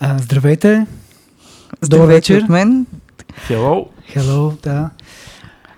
А, 0.00 0.18
здравейте. 0.18 0.86
Добър 1.82 2.06
вечер. 2.06 2.42
от 2.42 2.48
мен. 2.48 2.86
Hello. 3.48 3.86
Hello, 4.14 4.62
да. 4.62 4.90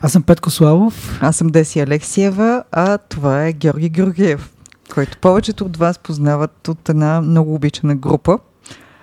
Аз 0.01 0.12
съм 0.12 0.22
Петко 0.22 0.51
Славов. 0.51 1.19
Аз 1.22 1.37
съм 1.37 1.49
Деси 1.49 1.81
Алексиева, 1.81 2.65
а 2.72 2.99
това 2.99 3.46
е 3.46 3.53
Георги 3.53 3.88
Георгиев, 3.88 4.51
който 4.94 5.19
повечето 5.19 5.65
от 5.65 5.76
вас 5.76 5.99
познават 5.99 6.69
от 6.69 6.88
една 6.88 7.21
много 7.21 7.54
обичана 7.54 7.96
група. 7.96 8.38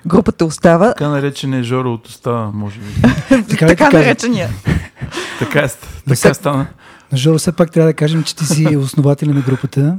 Групата 0.07 0.45
остава 0.45 0.87
Така 0.87 1.09
наречен 1.09 1.53
е 1.53 1.63
Жоро 1.63 1.93
от 1.93 2.07
остава, 2.07 2.51
може 2.53 2.79
би. 2.79 3.01
Така 3.49 3.67
така 3.67 3.89
наречения. 3.89 4.49
така, 5.39 5.59
е, 5.59 5.69
така 6.07 6.33
стана. 6.33 6.67
На 7.11 7.17
Жоро, 7.17 7.37
все 7.37 7.51
пак 7.51 7.71
трябва 7.71 7.89
да 7.89 7.93
кажем, 7.93 8.23
че 8.23 8.35
ти 8.35 8.45
си 8.45 8.77
основател 8.77 9.29
на 9.29 9.41
групата, 9.41 9.97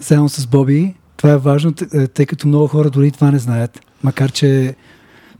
заедно 0.00 0.28
с 0.28 0.46
Боби. 0.46 0.94
Това 1.22 1.34
е 1.34 1.38
важно, 1.38 1.72
т- 1.72 2.08
тъй 2.08 2.26
като 2.26 2.48
много 2.48 2.66
хора 2.66 2.90
дори 2.90 3.10
това 3.10 3.30
не 3.30 3.38
знаят. 3.38 3.80
Макар, 4.02 4.32
че 4.32 4.76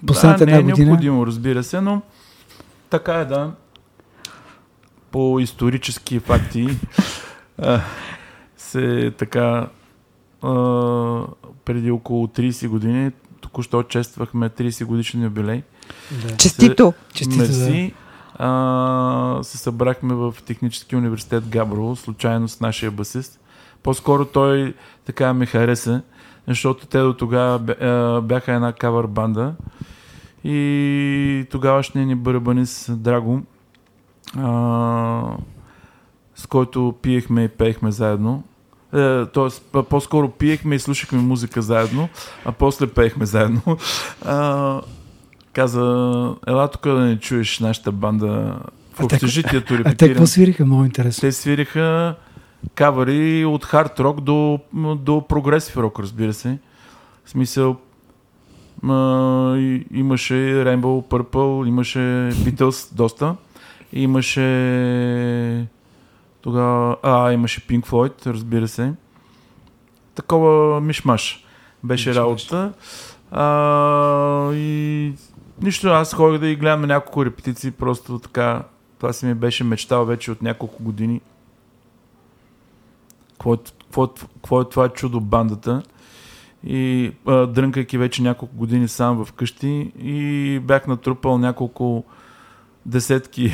последната 0.06 0.46
да, 0.46 0.50
не 0.50 0.58
една 0.58 0.68
е 0.68 0.70
година... 0.70 0.86
необходимо, 0.86 1.26
разбира 1.26 1.62
се, 1.62 1.80
но 1.80 2.02
така 2.90 3.14
е, 3.14 3.24
да. 3.24 3.52
По 5.10 5.38
исторически 5.40 6.18
факти 6.18 6.68
се 8.56 9.12
така 9.18 9.68
преди 11.64 11.90
около 11.90 12.26
30 12.26 12.68
години 12.68 13.10
току-що 13.40 13.82
чествахме 13.82 14.50
30 14.50 14.84
годишен 14.84 15.22
юбилей. 15.22 15.62
Да. 16.10 16.36
Честито! 16.36 16.94
Честито, 17.14 17.38
Мерси. 17.38 17.94
А, 18.34 19.38
се 19.42 19.58
събрахме 19.58 20.14
в 20.14 20.34
Технически 20.46 20.96
университет 20.96 21.48
Габрово, 21.48 21.96
случайно 21.96 22.48
с 22.48 22.60
нашия 22.60 22.90
басист. 22.90 23.38
По-скоро 23.82 24.24
той 24.24 24.74
така 25.04 25.34
ме 25.34 25.46
хареса, 25.46 26.02
защото 26.48 26.86
те 26.86 26.98
до 26.98 27.14
тогава 27.14 27.58
бяха 28.22 28.52
една 28.52 28.72
кавър 28.72 29.06
банда 29.06 29.54
и 30.44 31.46
тогавашният 31.50 32.08
ни 32.08 32.14
барабанист 32.14 33.02
Драго, 33.02 33.42
а, 34.36 35.22
с 36.34 36.46
който 36.46 36.94
пиехме 37.02 37.44
и 37.44 37.48
пеехме 37.48 37.90
заедно. 37.92 38.42
Е, 38.94 39.26
Тоест, 39.26 39.64
по-скоро 39.88 40.28
пиехме 40.28 40.74
и 40.74 40.78
слушахме 40.78 41.18
музика 41.18 41.62
заедно, 41.62 42.08
а 42.44 42.52
после 42.52 42.86
пеехме 42.86 43.26
заедно. 43.26 43.62
А, 44.24 44.80
каза, 45.52 45.80
ела 46.46 46.68
тук 46.68 46.82
да 46.82 47.00
не 47.00 47.18
чуеш 47.18 47.60
нашата 47.60 47.92
банда 47.92 48.56
в 48.94 49.04
общежитието 49.04 49.74
А 49.74 49.76
те 49.76 49.84
репетирам. 49.84 50.14
какво 50.14 50.26
свириха? 50.26 50.66
Много 50.66 50.84
интересно. 50.84 51.20
Те 51.20 51.32
свириха 51.32 52.14
кавари 52.74 53.44
от 53.44 53.64
хард 53.64 54.00
рок 54.00 54.20
до, 54.20 54.58
до 54.96 55.24
прогресив 55.28 55.76
рок, 55.76 55.98
разбира 56.00 56.32
се. 56.32 56.58
В 57.24 57.30
смисъл, 57.30 57.76
и- 59.56 59.84
имаше 59.92 60.34
Rainbow 60.34 61.08
Purple, 61.08 61.68
имаше 61.68 61.98
Beatles 62.32 62.94
доста, 62.94 63.36
имаше 63.92 65.66
тогава, 66.40 66.96
а, 67.02 67.32
имаше 67.32 67.60
Pink 67.60 67.86
Floyd, 67.86 68.26
разбира 68.26 68.68
се. 68.68 68.92
Такова 70.14 70.80
мишмаш 70.80 71.44
беше 71.84 72.08
Мишмаш. 72.08 72.22
работа. 72.22 72.72
А, 73.30 74.52
и 74.52 75.12
нищо, 75.62 75.88
аз 75.88 76.14
ходих 76.14 76.40
да 76.40 76.46
ги 76.46 76.56
гледам 76.56 76.80
на 76.80 76.86
няколко 76.86 77.24
репетиции, 77.24 77.70
просто 77.70 78.18
така, 78.18 78.62
това 78.98 79.12
си 79.12 79.26
ми 79.26 79.34
беше 79.34 79.64
мечтал 79.64 80.04
вече 80.04 80.32
от 80.32 80.42
няколко 80.42 80.82
години. 80.82 81.20
Какво 83.42 83.54
е, 83.54 83.58
какво, 83.80 84.04
е- 84.04 84.08
какво 84.34 84.60
е 84.60 84.68
това 84.68 84.88
чудо 84.88 85.20
бандата? 85.20 85.82
И 86.66 87.12
а, 87.26 87.46
дрънкайки 87.46 87.98
вече 87.98 88.22
няколко 88.22 88.56
години 88.56 88.88
сам 88.88 89.24
вкъщи 89.24 89.66
и 89.98 90.60
бях 90.62 90.86
натрупал 90.86 91.38
няколко 91.38 92.04
десетки 92.86 93.52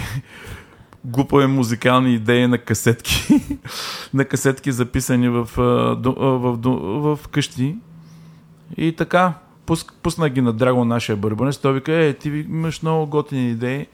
глупави 1.04 1.46
музикални 1.46 2.14
идеи 2.14 2.46
на 2.46 2.58
касетки. 2.58 3.26
на 4.14 4.24
касетки 4.24 4.72
записани 4.72 5.28
в, 5.28 5.48
а, 5.58 5.62
а, 6.06 6.10
в, 6.10 6.56
до- 6.56 6.76
в 7.16 7.28
къщи. 7.28 7.76
И 8.76 8.92
така, 8.92 9.32
пус, 9.66 9.86
пусна 10.02 10.28
ги 10.28 10.40
на 10.40 10.52
Драго 10.52 10.84
нашия 10.84 11.16
бърбанец. 11.16 11.58
Той 11.58 11.72
вика, 11.72 11.92
е, 11.94 12.12
ти 12.12 12.28
имаш 12.28 12.82
много 12.82 13.06
готини 13.06 13.50
идеи. 13.50 13.86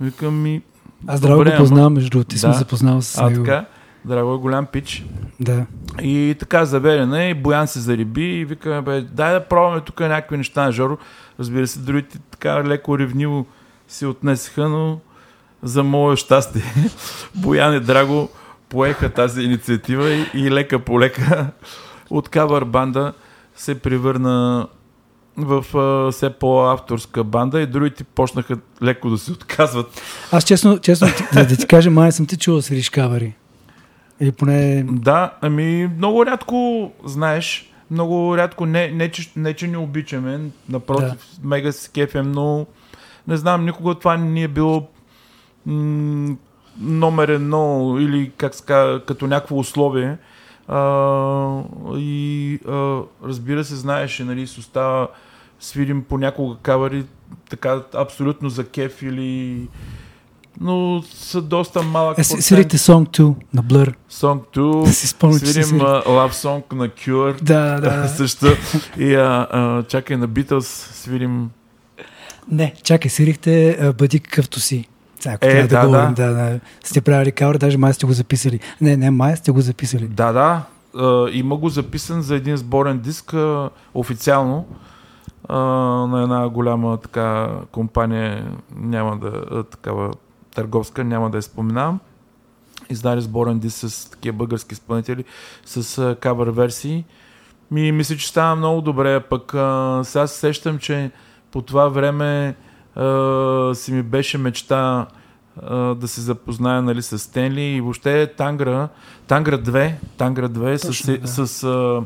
Викам 0.00 0.42
ми, 0.42 0.62
Аз 1.06 1.20
драго 1.20 1.44
го 1.44 1.50
познавам, 1.56 1.92
между 1.94 2.10
другото. 2.10 2.28
Ти 2.28 2.38
съм 2.38 2.50
Да. 2.50 2.58
запознал 2.58 3.02
с 3.02 3.18
а 3.18 3.30
него. 3.30 3.44
така, 3.44 3.66
Драго 4.04 4.34
е 4.34 4.38
голям 4.38 4.66
пич. 4.66 5.04
Да. 5.40 5.66
И 6.02 6.36
така 6.40 6.64
заведена 6.64 7.24
и 7.24 7.34
Боян 7.34 7.68
се 7.68 7.80
зариби 7.80 8.22
и 8.30 8.44
вика, 8.44 8.82
бе, 8.84 9.00
дай 9.00 9.32
да 9.32 9.44
пробваме 9.44 9.80
тук 9.80 10.00
някакви 10.00 10.36
неща 10.36 10.64
на 10.64 10.72
Жоро. 10.72 10.98
Разбира 11.40 11.66
се, 11.66 11.78
другите 11.78 12.18
така 12.30 12.64
леко 12.64 12.98
ревниво 12.98 13.44
си 13.88 14.06
отнесеха, 14.06 14.68
но 14.68 14.98
за 15.62 15.82
мое 15.82 16.16
щастие 16.16 16.62
Боян 17.34 17.74
и 17.74 17.80
Драго 17.80 18.28
поеха 18.68 19.10
тази 19.10 19.42
инициатива 19.42 20.10
и, 20.10 20.26
и 20.34 20.50
лека 20.50 20.78
по 20.78 21.00
лека 21.00 21.46
от 22.10 22.28
кавър 22.28 22.64
банда 22.64 23.12
се 23.56 23.74
превърна 23.74 24.66
в 25.36 25.78
а, 25.78 26.12
все 26.12 26.30
по-авторска 26.30 27.24
банда 27.24 27.60
и 27.60 27.66
другите 27.66 28.04
почнаха 28.04 28.56
леко 28.82 29.10
да 29.10 29.18
се 29.18 29.32
отказват. 29.32 30.02
Аз 30.32 30.44
честно, 30.44 30.78
честно 30.78 31.08
ти- 31.16 31.24
да, 31.32 31.46
да 31.46 31.56
ти 31.56 31.66
кажа, 31.66 31.90
май 31.90 32.12
съм 32.12 32.26
те 32.26 32.36
чул 32.36 32.54
да 32.56 32.62
свириш 32.62 32.90
кавари. 32.90 33.34
Или 34.20 34.32
поне... 34.32 34.84
Да, 34.88 35.34
ами 35.40 35.90
много 35.96 36.26
рядко, 36.26 36.90
знаеш, 37.04 37.72
много 37.90 38.36
рядко, 38.36 38.66
не, 38.66 38.90
не, 38.90 39.10
че, 39.10 39.30
не 39.36 39.54
че 39.54 39.66
не 39.66 39.78
обичаме, 39.78 40.40
напротив, 40.68 41.28
да. 41.38 41.48
мега 41.48 41.72
се 41.72 41.90
кефем, 41.90 42.32
но 42.32 42.66
не 43.28 43.36
знам, 43.36 43.64
никога 43.64 43.94
това 43.94 44.16
не 44.16 44.30
ни 44.30 44.42
е 44.42 44.48
било 44.48 44.88
м- 45.66 46.36
номер 46.80 47.28
едно 47.28 47.96
или 48.00 48.32
как 48.36 48.52
казва, 48.66 49.02
като 49.06 49.26
някакво 49.26 49.58
условие. 49.58 50.18
А, 50.68 51.62
и 51.96 52.58
а, 52.68 53.00
разбира 53.24 53.64
се, 53.64 53.76
знаеш, 53.76 54.18
нали, 54.18 54.46
с 54.46 54.58
остава 54.58 55.08
свирим 55.60 56.04
понякога 56.04 56.56
кавари 56.62 57.04
така 57.50 57.82
абсолютно 57.94 58.48
за 58.48 58.68
кеф 58.68 59.02
или 59.02 59.68
но 60.60 61.02
са 61.14 61.42
доста 61.42 61.82
малък 61.82 62.18
Е, 62.18 62.24
свирите 62.24 62.78
Song 62.78 63.18
2 63.20 63.34
на 63.54 63.64
Blur. 63.64 63.94
Song 64.10 64.40
2, 64.56 64.84
Да 64.84 64.92
си 64.92 65.06
спомня, 65.06 65.38
свирим 65.38 65.80
а, 65.80 66.02
Love 66.02 66.32
Song 66.32 66.72
на 66.72 66.88
Cure, 66.88 67.42
Да, 67.42 67.80
да. 67.82 68.08
също. 68.08 68.46
И 68.98 69.14
а, 69.14 69.46
а, 69.50 69.82
чакай 69.82 70.16
на 70.16 70.28
Beatles 70.28 70.60
свирим 70.94 71.50
Не, 72.50 72.74
чакай, 72.82 73.10
свирихте 73.10 73.70
а, 73.80 73.92
Бъди 73.92 74.20
какъвто 74.20 74.60
си. 74.60 74.84
Ако 75.26 75.46
Е, 75.46 75.62
да, 75.62 75.68
да, 75.80 75.86
говорим, 75.86 76.14
да. 76.14 76.26
да, 76.26 76.34
да. 76.34 76.60
Сте 76.84 77.00
правили 77.00 77.32
кавър, 77.32 77.58
даже 77.58 77.78
май 77.78 77.92
сте 77.92 78.06
го 78.06 78.12
записали. 78.12 78.60
Не, 78.80 78.96
не, 78.96 79.10
май 79.10 79.36
сте 79.36 79.50
го 79.50 79.60
записали. 79.60 80.08
Да, 80.08 80.32
да. 80.32 80.62
А, 80.96 81.28
има 81.32 81.56
го 81.56 81.68
записан 81.68 82.22
за 82.22 82.34
един 82.36 82.56
сборен 82.56 82.98
диск 82.98 83.34
а, 83.34 83.70
официално 83.94 84.66
на 86.08 86.20
една 86.22 86.48
голяма 86.48 86.96
така 86.96 87.48
компания, 87.72 88.44
няма 88.76 89.16
да 89.16 89.62
такава 89.64 90.10
търговска, 90.54 91.04
няма 91.04 91.30
да 91.30 91.38
я 91.38 91.42
споменавам. 91.42 92.00
Издали 92.90 93.20
сборен 93.20 93.58
диск 93.58 93.78
с 93.78 94.10
такива 94.10 94.36
български 94.36 94.74
изпълнители 94.74 95.24
с 95.64 96.16
кавър 96.20 96.48
версии. 96.48 97.04
Ми, 97.70 97.92
мисля, 97.92 98.16
че 98.16 98.28
става 98.28 98.56
много 98.56 98.80
добре, 98.80 99.20
пък 99.20 99.54
а, 99.54 100.00
сега 100.04 100.26
се 100.26 100.38
сещам, 100.38 100.78
че 100.78 101.10
по 101.52 101.62
това 101.62 101.88
време 101.88 102.56
а, 102.94 103.74
си 103.74 103.92
ми 103.92 104.02
беше 104.02 104.38
мечта 104.38 105.06
а, 105.62 105.76
да 105.94 106.08
се 106.08 106.20
запозная 106.20 106.82
нали, 106.82 107.02
с 107.02 107.18
Стенли 107.18 107.62
и 107.62 107.80
въобще 107.80 108.26
Тангра, 108.26 108.88
Тангра 109.26 109.58
2, 109.58 109.92
Тангра 110.16 110.48
2 110.48 110.76
с, 110.76 110.86
Точно, 110.86 111.18
да. 111.18 111.28
с 111.28 111.64
а, 111.64 112.02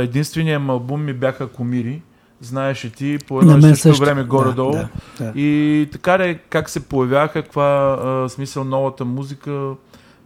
единствения 0.00 0.60
албум 0.68 1.04
ми 1.04 1.12
бяха 1.12 1.46
Комири. 1.48 2.02
Знаеш 2.40 2.84
и 2.84 2.90
ти, 2.90 3.18
по 3.28 3.40
едно 3.40 3.58
и 3.58 3.62
също 3.62 3.82
също. 3.82 4.04
време 4.04 4.24
горе-долу. 4.24 4.72
Да, 4.72 4.88
да, 5.18 5.24
да. 5.24 5.40
И 5.40 5.88
така 5.92 6.18
де, 6.18 6.34
как 6.34 6.70
се 6.70 6.80
появяха, 6.80 7.42
каква 7.42 7.98
а, 8.04 8.28
смисъл 8.28 8.64
новата 8.64 9.04
музика, 9.04 9.70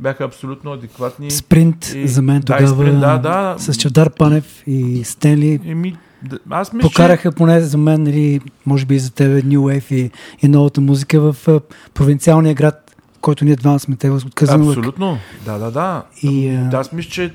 бяха 0.00 0.24
абсолютно 0.24 0.72
адекватни. 0.72 1.30
Спринт 1.30 1.92
И- 1.94 2.08
за 2.08 2.22
мен 2.22 2.40
да, 2.40 2.44
тогава 2.46 2.74
Спринт, 2.74 3.00
да, 3.00 3.18
да. 3.18 3.54
с 3.58 3.74
Чавдар 3.74 4.10
Панев 4.10 4.62
и 4.66 5.04
Стенли 5.04 5.60
Еми, 5.66 5.96
да, 6.22 6.38
аз 6.50 6.72
мисля, 6.72 6.88
покараха 6.88 7.32
поне 7.32 7.60
за 7.60 7.78
мен, 7.78 8.02
нали, 8.02 8.40
може 8.66 8.86
би 8.86 8.94
и 8.94 8.98
за 8.98 9.10
тебе, 9.12 9.42
New 9.42 9.58
Wave 9.58 9.92
и, 9.94 10.10
и 10.42 10.48
новата 10.48 10.80
музика 10.80 11.32
в 11.32 11.48
а, 11.48 11.60
провинциалния 11.94 12.54
град, 12.54 12.96
който 13.20 13.44
ние 13.44 13.56
двама 13.56 13.78
сме 13.78 13.96
те 13.96 14.10
от 14.10 14.22
че... 14.22 14.28
Казанлък. 14.34 14.68
Абсолютно, 14.78 15.18
да, 15.44 15.58
да, 15.58 15.70
да. 15.70 16.02
И, 16.22 16.48
а, 16.50 16.68
Да, 16.70 16.76
аз 16.76 16.92
мисля, 16.92 17.10
че 17.10 17.34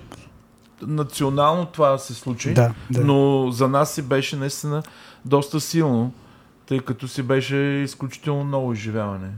национално 0.81 1.65
това 1.65 1.97
се 1.97 2.13
случи, 2.13 2.53
да, 2.53 2.73
да. 2.89 3.01
но 3.05 3.51
за 3.51 3.67
нас 3.67 3.93
си 3.93 4.01
беше 4.01 4.35
наистина 4.35 4.83
доста 5.25 5.59
силно, 5.59 6.11
тъй 6.65 6.79
като 6.79 7.07
си 7.07 7.23
беше 7.23 7.55
изключително 7.55 8.43
ново 8.43 8.73
изживяване. 8.73 9.29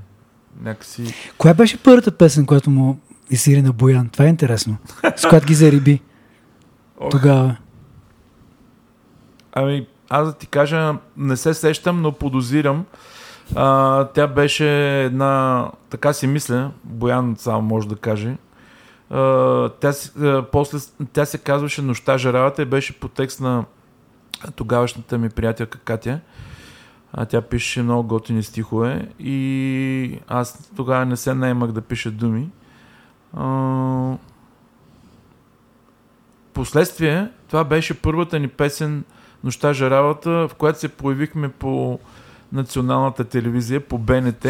Някакси... 0.62 1.14
Коя 1.38 1.54
беше 1.54 1.84
първата 1.84 2.12
песен, 2.12 2.46
която 2.46 2.70
му 2.70 3.00
изсири 3.30 3.62
на 3.62 3.74
Боян? 3.74 4.10
Това 4.10 4.26
е 4.26 4.30
интересно. 4.30 4.78
С 5.16 5.30
която 5.30 5.48
ги 5.48 5.54
зариби 5.54 6.02
Ох, 7.00 7.10
тогава. 7.10 7.56
Ами, 9.54 9.88
аз 10.10 10.28
да 10.28 10.34
ти 10.34 10.48
кажа, 10.48 10.96
не 11.18 11.38
се 11.38 11.54
сещам, 11.54 12.02
но 12.02 12.12
подозирам. 12.12 12.86
А, 13.56 14.04
тя 14.06 14.28
беше 14.28 15.02
една, 15.04 15.66
така 15.90 16.14
си 16.14 16.28
мисля, 16.28 16.72
Боян 16.84 17.36
само 17.40 17.62
може 17.62 17.88
да 17.88 17.96
каже. 17.96 18.36
Тя, 19.80 19.94
после, 20.52 20.80
тя 21.14 21.26
се 21.26 21.38
казваше 21.38 21.82
Нощта 21.82 22.18
жаравата 22.18 22.62
и 22.62 22.66
беше 22.66 23.00
по 23.00 23.08
текст 23.08 23.42
на 23.42 23.66
тогавашната 24.56 25.18
ми 25.18 25.30
приятелка 25.30 25.80
Катя. 25.80 26.20
А 27.14 27.26
тя 27.26 27.42
пише 27.42 27.84
много 27.84 28.08
готини 28.08 28.44
стихове 28.44 29.08
и 29.20 30.20
аз 30.28 30.72
тогава 30.76 31.06
не 31.06 31.16
се 31.18 31.34
наемах 31.34 31.72
да 31.72 31.82
пиша 31.82 32.12
думи. 32.12 32.50
А, 33.34 34.18
последствие, 36.54 37.30
това 37.48 37.64
беше 37.64 38.02
първата 38.02 38.40
ни 38.40 38.48
песен 38.48 39.04
Нощта 39.44 39.74
жаравата, 39.74 40.30
в 40.48 40.56
която 40.58 40.80
се 40.80 40.90
появихме 40.90 41.50
по 41.50 42.00
националната 42.54 43.24
телевизия, 43.24 43.88
по 43.88 43.98
БНТ, 43.98 44.46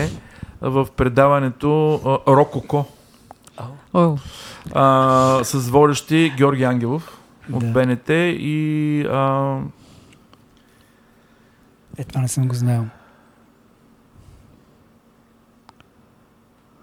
в 0.61 0.87
предаването 0.95 1.99
Рококо. 2.27 2.85
О, 3.93 4.17
А, 4.73 5.43
с 5.43 5.69
водещи 5.69 6.33
Георги 6.37 6.63
Ангелов 6.63 7.19
от 7.53 7.59
Да. 7.59 7.71
БНТ 7.71 8.09
и 8.09 9.01
а, 9.11 9.59
Е, 11.97 12.03
това 12.03 12.21
не 12.21 12.27
съм 12.27 12.47
го 12.47 12.55
знаел. 12.55 12.85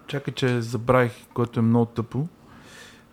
Чакай, 0.07 0.33
че 0.33 0.61
забравих, 0.61 1.11
което 1.33 1.59
е 1.59 1.63
много 1.63 1.85
тъпо. 1.85 2.27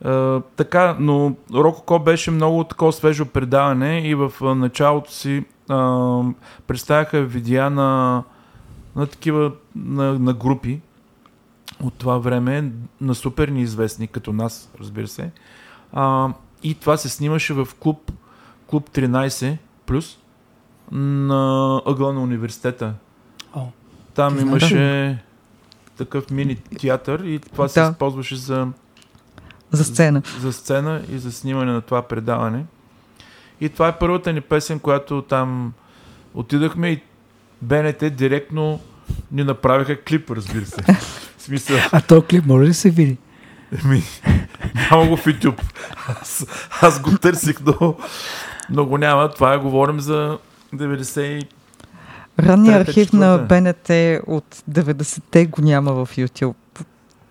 А, 0.05 0.41
така, 0.41 0.97
но 1.00 1.35
Рококо 1.55 1.99
беше 1.99 2.31
много 2.31 2.65
такова 2.65 2.93
свежо 2.93 3.26
предаване 3.26 4.08
и 4.08 4.15
в 4.15 4.32
началото 4.41 5.12
си 5.12 5.44
а, 5.69 6.20
представяха 6.67 7.23
видеа 7.23 7.70
на, 7.70 8.23
на 8.97 9.06
такива 9.06 9.53
на, 9.76 10.19
на 10.19 10.32
групи 10.32 10.81
от 11.82 11.94
това 11.94 12.19
време, 12.19 12.73
на 13.00 13.14
супер 13.14 13.49
неизвестни, 13.49 14.06
като 14.06 14.32
нас, 14.32 14.70
разбира 14.81 15.08
се. 15.08 15.31
А, 15.93 16.29
и 16.62 16.75
това 16.75 16.96
се 16.96 17.08
снимаше 17.08 17.52
в 17.55 17.69
клуб, 17.81 18.12
клуб 18.67 18.90
13 18.90 19.56
плюс 19.87 20.19
на 20.93 21.82
ъгъла 21.87 22.12
на 22.12 22.20
университета. 22.23 22.94
О, 23.55 23.67
Там 24.14 24.40
имаше 24.40 25.19
такъв 25.96 26.31
мини 26.31 26.56
театър 26.56 27.20
и 27.20 27.38
това 27.38 27.69
се 27.69 27.81
Да. 27.81 27.90
използваше 27.90 28.37
за, 28.37 28.69
за 29.70 29.84
сцена. 29.84 30.23
за 30.40 30.52
сцена 30.52 31.02
и 31.12 31.19
за 31.19 31.32
снимане 31.32 31.73
на 31.73 31.81
това 31.81 32.02
предаване. 32.02 32.64
И 33.61 33.69
това 33.69 33.88
е 33.88 33.99
първата 33.99 34.32
ни 34.32 34.40
песен, 34.40 34.79
която 34.79 35.23
там 35.23 35.73
отидахме 36.34 36.88
и 36.88 37.02
БНТ 37.62 38.17
директно 38.17 38.81
ни 39.32 39.44
направиха 39.44 40.02
клип, 40.02 40.31
разбира 40.31 40.67
се. 40.67 40.82
Смисъл, 41.43 41.77
А 41.93 42.00
то 42.00 42.23
клип 42.23 42.47
може 42.47 42.65
ли 42.65 42.69
да 42.69 42.75
се 42.75 42.91
види? 42.91 43.19
ми, 43.85 44.03
няма 44.75 45.06
го 45.06 45.17
в 45.17 45.25
YouTube. 45.25 45.61
Аз, 46.21 46.47
аз 46.83 47.00
го 47.00 47.19
търсих, 47.19 47.56
но, 47.67 47.94
но 48.71 48.87
го 48.87 48.99
няма. 48.99 49.31
Това 49.31 49.55
е, 49.55 49.59
говорим 49.59 50.00
за 50.00 50.39
90 50.75 51.21
и 51.21 51.47
Ранният 52.41 52.89
архив 52.89 53.12
на. 53.12 53.39
БНТ 53.39 53.89
от 54.27 54.62
90-те 54.71 55.47
го 55.47 55.62
няма 55.62 55.93
в 55.93 56.17
YouTube. 56.17 56.55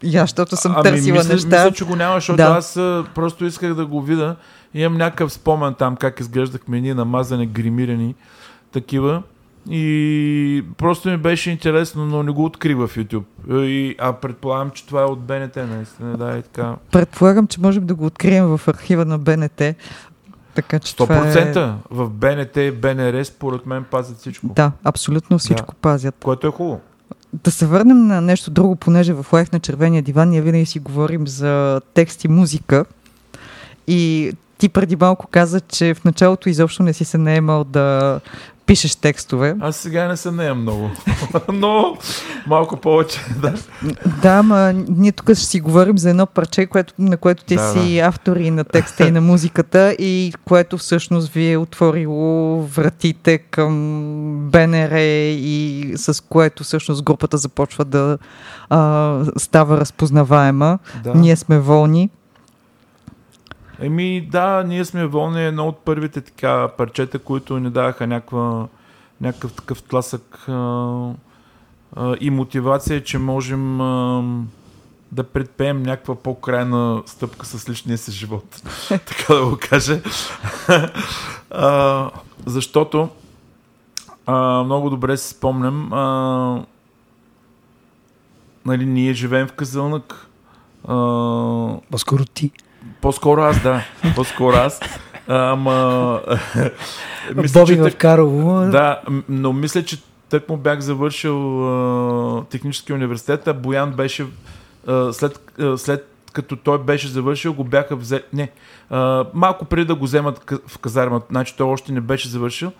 Аз, 0.05 0.11
защото 0.13 0.55
съм 0.55 0.73
Ами, 0.75 0.83
търсила 0.83 1.17
мисля, 1.17 1.33
неща. 1.33 1.47
Мисля, 1.47 1.71
че 1.71 1.85
го 1.85 1.95
няма, 1.95 2.15
защото 2.15 2.37
Да. 2.37 2.43
аз 2.43 2.73
просто 3.15 3.45
исках 3.45 3.73
да 3.73 3.85
го 3.85 4.01
видя. 4.01 4.35
Имам 4.73 4.97
някакъв 4.97 5.33
спомен 5.33 5.73
там 5.73 5.95
как 5.95 6.19
изглеждахме 6.19 6.81
ние 6.81 6.93
намазани, 6.93 7.47
гримирани, 7.47 8.15
такива. 8.71 9.23
И 9.69 10.63
просто 10.77 11.09
ми 11.09 11.17
беше 11.17 11.51
интересно, 11.51 12.05
но 12.05 12.23
не 12.23 12.31
го 12.31 12.45
открих 12.45 12.77
в 12.77 12.87
YouTube. 12.87 13.23
И, 13.65 13.95
а 13.99 14.13
предполагам, 14.13 14.69
че 14.69 14.85
това 14.85 15.01
е 15.01 15.05
от 15.05 15.19
БНТ, 15.19 15.55
наистина. 15.55 16.17
Да, 16.17 16.37
и 16.37 16.41
така. 16.41 16.75
Предполагам, 16.91 17.47
че 17.47 17.61
можем 17.61 17.85
да 17.85 17.95
го 17.95 18.05
открием 18.05 18.45
в 18.45 18.61
архива 18.67 19.05
на 19.05 19.17
БНТ. 19.17 19.61
Така 20.53 20.79
че 20.79 20.95
това 20.95 21.15
е... 21.15 21.33
100% 21.33 21.73
в 21.89 22.09
БНТ 22.09 22.57
и 22.57 22.71
БНР 22.71 23.23
според 23.23 23.65
мен 23.65 23.83
пазят 23.83 24.17
всичко. 24.17 24.47
Да, 24.47 24.71
абсолютно 24.83 25.39
всичко 25.39 25.75
пазят. 25.75 26.15
Което 26.23 26.47
е 26.47 26.51
хубаво. 26.51 26.81
Да 27.33 27.51
се 27.51 27.65
върнем 27.65 28.07
на 28.07 28.21
нещо 28.21 28.51
друго, 28.51 28.75
понеже 28.75 29.13
в 29.13 29.25
лайф 29.33 29.51
на 29.51 29.59
червения 29.59 30.01
диван 30.01 30.29
ние 30.29 30.41
винаги 30.41 30.65
си 30.65 30.79
говорим 30.79 31.27
за 31.27 31.81
текст 31.93 32.23
и 32.23 32.27
музика. 32.27 32.85
И 33.87 34.31
ти 34.57 34.69
преди 34.69 34.95
малко 34.95 35.27
каза, 35.27 35.61
че 35.61 35.93
в 35.93 36.03
началото 36.05 36.49
изобщо 36.49 36.83
не 36.83 36.93
си 36.93 37.05
се 37.05 37.17
наемал 37.17 37.63
да 37.63 38.19
пишеш 38.65 38.95
текстове. 38.95 39.55
Аз 39.59 39.75
сега 39.75 40.07
не 40.07 40.17
се 40.17 40.31
нея 40.31 40.55
много. 40.55 40.89
но 41.53 41.97
малко 42.47 42.77
повече, 42.77 43.19
да. 43.41 43.53
Да, 44.21 44.43
ма 44.43 44.73
ние 44.89 45.11
тук 45.11 45.25
ще 45.25 45.35
си 45.35 45.59
говорим 45.59 45.97
за 45.97 46.09
едно 46.09 46.25
парче, 46.25 46.65
което, 46.65 46.93
на 46.99 47.17
което 47.17 47.43
ти 47.43 47.55
Да, 47.55 47.73
си 47.73 47.99
автор 47.99 48.35
и 48.35 48.51
на 48.51 48.63
текста 48.63 49.07
и 49.07 49.11
на 49.11 49.21
музиката 49.21 49.95
и 49.99 50.33
което 50.45 50.77
всъщност 50.77 51.33
ви 51.33 51.51
е 51.51 51.57
отворило 51.57 52.61
вратите 52.61 53.37
към 53.37 53.71
БНР 54.51 54.91
и 55.31 55.93
с 55.95 56.23
което 56.23 56.63
всъщност 56.63 57.03
групата 57.03 57.37
започва 57.37 57.85
да 57.85 58.17
а, 58.69 59.19
става 59.37 59.77
разпознаваема. 59.77 60.79
да. 61.03 61.15
Ние 61.15 61.35
сме 61.35 61.59
волни. 61.59 62.09
Еми 63.81 64.27
да, 64.31 64.63
ние 64.63 64.85
сме 64.85 65.07
вълни 65.07 65.45
едно 65.45 65.67
от 65.67 65.77
първите 65.77 66.21
така 66.21 66.67
парчета, 66.67 67.19
които 67.19 67.59
ни 67.59 67.69
даваха 67.69 68.07
някаква, 68.07 68.67
някакъв 69.21 69.53
такъв 69.53 69.83
тласък 69.83 70.45
а, 70.47 70.53
а, 71.95 72.15
и 72.19 72.29
мотивация, 72.29 73.03
че 73.03 73.17
можем 73.17 73.81
а, 73.81 74.23
да 75.11 75.23
предпеем 75.23 75.83
някаква 75.83 76.15
по-крайна 76.15 77.03
стъпка 77.05 77.45
с 77.45 77.69
личния 77.69 77.97
си 77.97 78.11
живот. 78.11 78.61
така 78.89 79.33
да 79.33 79.45
го 79.45 79.57
кажа. 79.61 80.01
а, 81.51 82.09
защото 82.45 83.09
а, 84.25 84.63
много 84.63 84.89
добре 84.89 85.17
си 85.17 85.29
спомням 85.29 85.93
а, 85.93 86.65
нали, 88.65 88.85
ние 88.85 89.13
живеем 89.13 89.47
в 89.47 89.53
Казълнък. 89.53 90.27
А, 90.87 90.95
По-скоро 91.91 92.25
ти. 92.25 92.51
По-скоро 93.01 93.41
аз, 93.41 93.63
да. 93.63 93.83
По-скоро 94.15 94.55
аз. 94.55 94.79
Ама... 95.27 96.21
Боби 97.53 97.75
в 97.75 97.91
Карлово. 97.97 98.71
Да, 98.71 99.01
но 99.29 99.53
мисля, 99.53 99.83
че 99.83 99.97
тък 100.29 100.49
му 100.49 100.57
бях 100.57 100.79
завършил 100.79 101.67
а, 101.67 102.45
технически 102.45 102.93
университет, 102.93 103.47
а 103.47 103.53
Боян 103.53 103.91
беше 103.91 104.25
а, 104.87 105.13
след, 105.13 105.51
а, 105.59 105.77
след 105.77 106.07
като 106.33 106.55
той 106.55 106.83
беше 106.83 107.07
завършил, 107.07 107.53
го 107.53 107.63
бяха 107.63 107.95
взели... 107.95 108.23
Не, 108.33 108.51
а, 108.89 109.25
малко 109.33 109.65
преди 109.65 109.85
да 109.85 109.95
го 109.95 110.05
вземат 110.05 110.51
в 110.67 110.77
казармата, 110.77 111.25
значи 111.29 111.55
той 111.57 111.67
още 111.67 111.91
не 111.91 112.01
беше 112.01 112.29
завършил, 112.29 112.71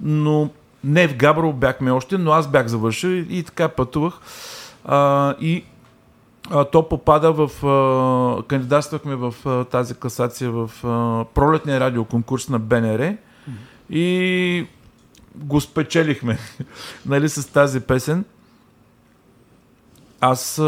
но 0.00 0.50
не 0.84 1.08
в 1.08 1.16
Габрово 1.16 1.52
бяхме 1.52 1.90
още, 1.90 2.18
но 2.18 2.30
аз 2.30 2.48
бях 2.48 2.66
завършил 2.66 3.08
и, 3.08 3.26
и 3.30 3.42
така 3.42 3.68
пътувах. 3.68 4.14
А, 4.84 5.34
и 5.40 5.64
а, 6.50 6.64
то 6.64 6.88
попада 6.88 7.32
в... 7.32 7.66
А, 7.66 8.42
кандидатствахме 8.42 9.16
в 9.16 9.34
а, 9.46 9.64
тази 9.64 9.94
класация 9.94 10.50
в 10.50 10.70
а, 10.84 11.24
пролетния 11.34 11.80
радиоконкурс 11.80 12.48
на 12.48 12.58
БНР 12.58 13.16
и 13.90 14.66
го 15.34 15.60
спечелихме 15.60 16.38
нали, 17.06 17.28
с 17.28 17.52
тази 17.52 17.80
песен. 17.80 18.24
Аз, 20.20 20.58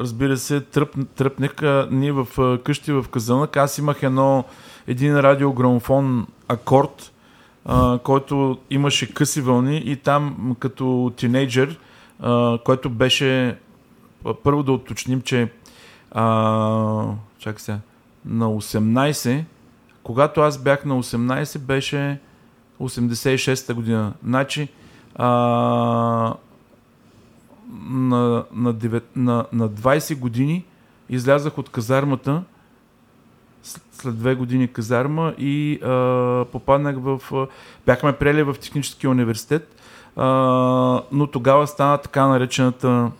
разбира 0.00 0.36
се, 0.36 0.60
тръп, 0.60 0.96
тръпнах. 1.16 1.62
А, 1.62 1.88
ние 1.90 2.12
в 2.12 2.58
къщи 2.64 2.92
в 2.92 3.04
Казанък, 3.10 3.56
аз 3.56 3.78
имах 3.78 4.02
едно, 4.02 4.44
един 4.86 5.20
радиограмофон 5.20 6.26
акорд, 6.48 7.12
а, 7.64 7.98
който 7.98 8.58
имаше 8.70 9.14
къси 9.14 9.40
вълни 9.40 9.76
и 9.76 9.96
там 9.96 10.56
като 10.58 11.12
тинейджър, 11.16 11.78
а, 12.20 12.58
който 12.64 12.90
беше 12.90 13.58
първо 14.42 14.62
да 14.62 14.72
уточним, 14.72 15.20
че 15.20 15.52
а, 16.10 17.04
чакай 17.38 17.60
сега, 17.60 17.78
на 18.24 18.46
18, 18.46 19.44
когато 20.02 20.40
аз 20.40 20.58
бях 20.58 20.84
на 20.84 21.02
18, 21.02 21.58
беше 21.58 22.20
86-та 22.80 23.74
година. 23.74 24.12
Значи, 24.24 24.68
а, 25.14 25.26
на, 27.90 28.44
на, 28.52 28.74
9, 28.74 29.02
на, 29.16 29.46
на 29.52 29.68
20 29.68 30.18
години 30.18 30.64
излязах 31.08 31.58
от 31.58 31.68
казармата, 31.68 32.42
след 33.92 34.18
две 34.18 34.34
години 34.34 34.68
казарма 34.68 35.34
и 35.38 35.78
а, 35.82 36.44
попаднах 36.52 36.96
в... 36.98 37.20
а, 37.32 37.46
Бяхме 37.86 38.12
приели 38.12 38.42
в 38.42 38.54
техническия 38.60 39.10
университет, 39.10 39.76
а, 40.16 40.26
но 41.12 41.26
тогава 41.26 41.66
стана 41.66 41.98
така 41.98 42.26
наречената 42.26 43.10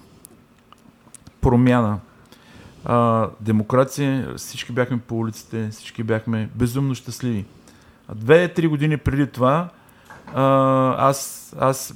промяна. 1.43 1.99
А, 2.85 3.29
демокрация, 3.41 4.35
всички 4.37 4.73
бяхме 4.73 4.99
по 4.99 5.19
улиците, 5.19 5.69
всички 5.71 6.03
бяхме 6.03 6.49
безумно 6.55 6.95
щастливи. 6.95 7.45
Две-три 8.15 8.67
години 8.67 8.97
преди 8.97 9.27
това 9.27 9.69
а, 10.35 11.09
аз, 11.09 11.53
аз 11.59 11.95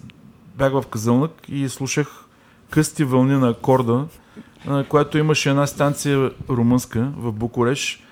бях 0.57 0.73
в 0.73 0.85
Казълнак 0.91 1.33
и 1.49 1.69
слушах 1.69 2.09
късти 2.71 3.05
вълни 3.05 3.35
на 3.35 3.49
акорда, 3.49 4.07
а, 4.67 4.85
която 4.85 5.19
имаше 5.19 5.51
една 5.51 5.67
станция 5.67 6.31
румънска 6.49 7.13
в 7.17 7.33
Букуреш. 7.33 8.03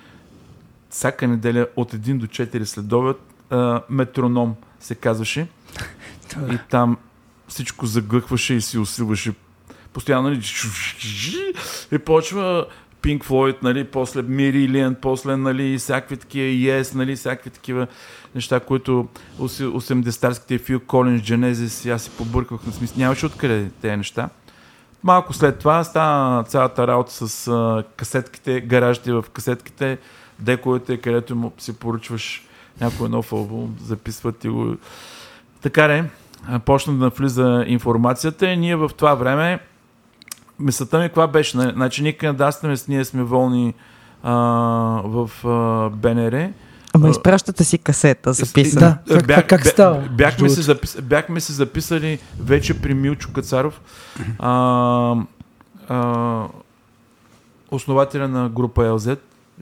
Всяка 0.90 1.28
неделя 1.28 1.66
от 1.76 1.92
1 1.92 2.18
до 2.18 2.26
4 2.26 2.64
следобед 2.64 3.16
а, 3.50 3.82
метроном 3.90 4.54
се 4.80 4.94
казваше. 4.94 5.48
И 6.52 6.58
там 6.70 6.96
всичко 7.48 7.86
загъхваше 7.86 8.54
и 8.54 8.60
си 8.60 8.78
усилваше 8.78 9.32
постоянно 9.94 10.28
нали, 10.28 10.40
и 11.92 11.98
почва 11.98 12.66
Pink 13.02 13.24
Floyd, 13.24 13.56
нали, 13.62 13.84
после 13.84 14.22
Мирилиан, 14.22 14.96
после 15.00 15.36
нали, 15.36 15.78
всякакви 15.78 16.16
такива 16.16 16.44
Yes, 16.46 16.94
нали, 16.94 17.16
всякакви 17.16 17.50
такива 17.50 17.86
неща, 18.34 18.60
които 18.60 19.08
80-тарските 19.40 20.60
Фил 20.60 20.80
Колинс, 20.80 21.22
Genesis, 21.22 21.94
аз 21.94 22.02
си 22.02 22.10
побърках 22.18 22.66
на 22.66 22.72
смисъл, 22.72 22.98
нямаше 22.98 23.26
откъде 23.26 23.70
тези 23.80 23.96
неща. 23.96 24.28
Малко 25.02 25.32
след 25.32 25.58
това 25.58 25.84
стана 25.84 26.44
цялата 26.44 26.86
работа 26.86 27.28
с 27.28 27.48
а, 27.48 27.84
касетките, 27.96 28.60
гаражите 28.60 29.12
в 29.12 29.24
касетките, 29.32 29.98
дековете, 30.38 30.96
където 30.96 31.36
му 31.36 31.52
си 31.58 31.78
поръчваш 31.78 32.42
някой 32.80 33.08
нов 33.08 33.32
албум, 33.32 33.76
записват 33.84 34.44
и 34.44 34.48
го. 34.48 34.76
Така 35.62 35.88
не, 35.88 36.04
почна 36.60 36.92
да 36.92 37.04
навлиза 37.04 37.64
информацията 37.66 38.46
и 38.46 38.56
ние 38.56 38.76
в 38.76 38.90
това 38.96 39.14
време 39.14 39.60
мисълта 40.58 40.98
ми 40.98 41.08
каква 41.08 41.26
беше? 41.26 41.58
Значи 41.58 42.02
ние 42.02 42.12
кандидатстваме, 42.12 42.76
ние 42.88 43.04
сме 43.04 43.22
волни 43.22 43.74
а, 44.22 44.32
в 45.04 45.30
а, 45.44 45.90
БНР. 45.90 46.50
Ама 46.94 47.08
изпращате 47.08 47.64
си 47.64 47.78
касета 47.78 48.32
записана. 48.32 48.98
Да, 49.06 49.18
как, 49.18 49.26
бях, 49.26 49.46
как 49.46 49.66
става? 49.66 50.08
Бяхме 50.08 50.48
се, 50.48 50.62
запис, 50.62 50.96
бяхме 51.02 51.40
се 51.40 51.52
записали 51.52 52.18
вече 52.40 52.80
при 52.80 52.94
Милчо 52.94 53.32
Кацаров, 53.32 53.80
а, 54.38 55.16
а, 55.88 56.46
основателя 57.70 58.28
на 58.28 58.48
група 58.48 58.92
ЛЗ, 58.92 59.08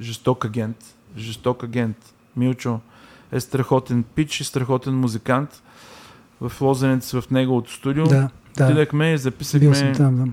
жесток 0.01 0.45
агент. 0.45 0.77
Жесток 1.17 1.65
агент. 1.65 1.97
Милчо 2.37 2.81
е 3.33 3.41
страхотен 3.41 4.03
пич 4.03 4.41
и 4.41 4.45
страхотен 4.45 4.95
музикант. 4.95 5.63
В 6.41 6.61
Лозенец, 6.61 7.13
в 7.13 7.25
неговото 7.31 7.73
студио. 7.73 8.05
Да, 8.05 8.29
да. 8.57 8.67
Отидахме 8.67 9.13
и 9.13 9.19
записахме 9.19 9.93
там, 9.93 10.17
да. 10.17 10.27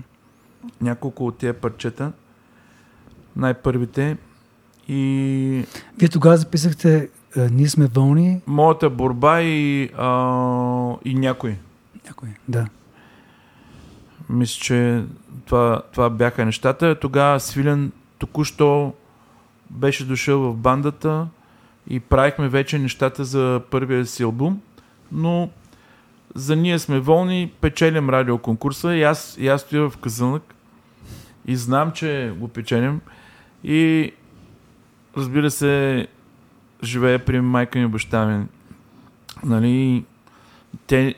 Няколко 0.80 1.26
от 1.26 1.38
тия 1.38 1.54
парчета. 1.54 2.12
Най-първите. 3.36 4.16
И... 4.88 5.64
Вие 5.98 6.08
тогава 6.08 6.36
записахте 6.36 7.08
а, 7.36 7.48
Ние 7.52 7.68
сме 7.68 7.86
вълни. 7.86 8.40
Моята 8.46 8.90
борба 8.90 9.40
и, 9.40 9.90
а, 9.96 10.94
и 11.04 11.14
някой. 11.14 11.56
Някой, 12.06 12.28
да. 12.48 12.66
Мисля, 14.28 14.60
че 14.60 15.04
това, 15.46 15.82
това 15.92 16.10
бяха 16.10 16.44
нещата. 16.44 16.94
Тогава 17.00 17.40
Свилен 17.40 17.92
току-що 18.18 18.94
беше 19.70 20.06
дошъл 20.06 20.40
в 20.40 20.56
бандата 20.56 21.26
и 21.88 22.00
правихме 22.00 22.48
вече 22.48 22.78
нещата 22.78 23.24
за 23.24 23.60
първия 23.70 24.06
си 24.06 24.22
албум, 24.22 24.60
но 25.12 25.50
за 26.34 26.56
ние 26.56 26.78
сме 26.78 27.00
волни, 27.00 27.52
печелим 27.60 28.10
радиоконкурса 28.10 28.94
и 28.94 29.02
аз, 29.02 29.36
и 29.40 29.48
аз 29.48 29.60
стоя 29.60 29.90
в 29.90 29.96
казълнак 29.96 30.54
и 31.46 31.56
знам, 31.56 31.92
че 31.92 32.32
го 32.38 32.48
печелим 32.48 33.00
и 33.64 34.12
разбира 35.16 35.50
се, 35.50 36.06
живея 36.84 37.24
при 37.24 37.40
майка 37.40 37.78
ми 37.78 37.84
и 37.84 37.88
баща 37.88 38.26
ми. 38.26 38.46
Нали, 39.44 40.04
те 40.86 41.14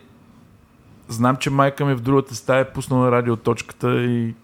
знам, 1.09 1.37
че 1.37 1.51
майка 1.51 1.85
ми 1.85 1.95
в 1.95 2.01
другата 2.01 2.35
стая 2.35 2.61
е 2.61 2.73
пуснала 2.73 3.13
радиоточката 3.13 4.03
и, 4.03 4.35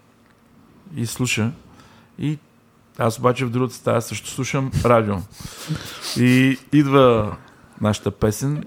и 0.96 1.06
слуша. 1.06 1.52
И 2.18 2.38
аз 2.98 3.18
обаче 3.18 3.44
в 3.44 3.50
другата 3.50 3.74
стая 3.74 4.02
също 4.02 4.28
слушам 4.28 4.70
радио. 4.84 5.16
И 6.16 6.58
идва 6.72 7.36
нашата 7.80 8.10
песен 8.10 8.64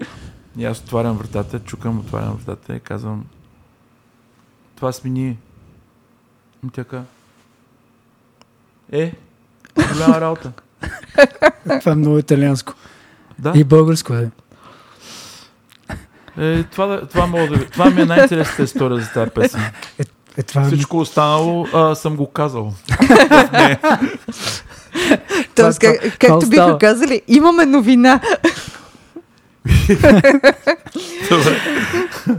и 0.56 0.64
аз 0.64 0.78
отварям 0.78 1.16
вратата, 1.16 1.60
чукам, 1.60 1.98
отварям 1.98 2.34
вратата 2.34 2.76
и 2.76 2.80
казвам 2.80 3.24
това 4.76 4.92
сме 4.92 5.10
ние. 5.10 5.36
И 6.66 6.70
така. 6.70 7.02
Е, 8.92 9.12
голяма 9.92 10.20
работа. 10.20 10.52
Това 11.80 11.92
е 11.92 11.94
много 11.94 12.18
италианско. 12.18 12.74
Да. 13.38 13.52
И 13.54 13.64
българско 13.64 14.14
е. 14.14 14.30
Е, 16.38 16.62
това, 16.62 17.06
това, 17.06 17.26
мога 17.26 17.48
да, 17.48 17.66
това 17.66 17.90
ми 17.90 18.00
е 18.00 18.04
най-интересната 18.04 18.62
история 18.62 19.00
за 19.00 19.12
тази 19.12 19.30
песен. 19.30 19.60
Е, 19.98 20.02
е 20.36 20.42
това 20.42 20.64
Всичко 20.64 20.98
останало 20.98 21.66
а, 21.74 21.94
съм 21.94 22.16
го 22.16 22.26
казал. 22.26 22.74
Тоест, 25.54 25.78
как, 25.78 26.18
както 26.18 26.48
биха 26.48 26.78
казали, 26.80 27.22
имаме 27.28 27.66
новина. 27.66 28.20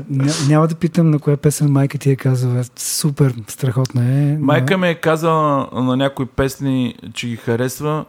Ня, 0.10 0.34
няма 0.48 0.68
да 0.68 0.76
питам 0.76 1.10
на 1.10 1.20
коя 1.20 1.38
песен 1.38 1.72
майка 1.72 1.98
ти 1.98 2.10
е 2.10 2.16
казала. 2.16 2.64
Супер, 2.76 3.36
страхотна 3.48 4.04
е. 4.06 4.26
но- 4.28 4.40
Майка 4.40 4.78
ми 4.78 4.88
е 4.88 4.96
казала 4.96 5.70
на 5.74 5.98
някои 5.98 6.26
песни, 6.26 6.96
че 7.14 7.28
ги 7.28 7.36
харесва 7.36 8.06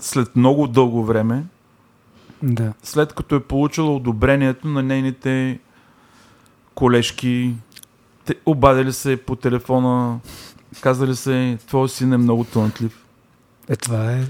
след 0.00 0.36
много 0.36 0.66
дълго 0.66 1.04
време, 1.04 1.44
Да. 2.42 2.72
след 2.82 3.12
като 3.12 3.34
е 3.34 3.40
получила 3.40 3.96
одобрението 3.96 4.68
на 4.68 4.82
нейните 4.82 5.58
колежки, 6.74 7.54
те 8.24 8.34
обадили 8.46 8.92
се 8.92 9.16
по 9.16 9.36
телефона, 9.36 10.18
казали 10.80 11.16
се, 11.16 11.58
твой 11.66 11.88
син 11.88 12.12
е 12.12 12.16
много 12.16 12.44
талантлив. 12.44 13.04
Е, 13.68 13.76
това 13.76 14.12
е. 14.12 14.24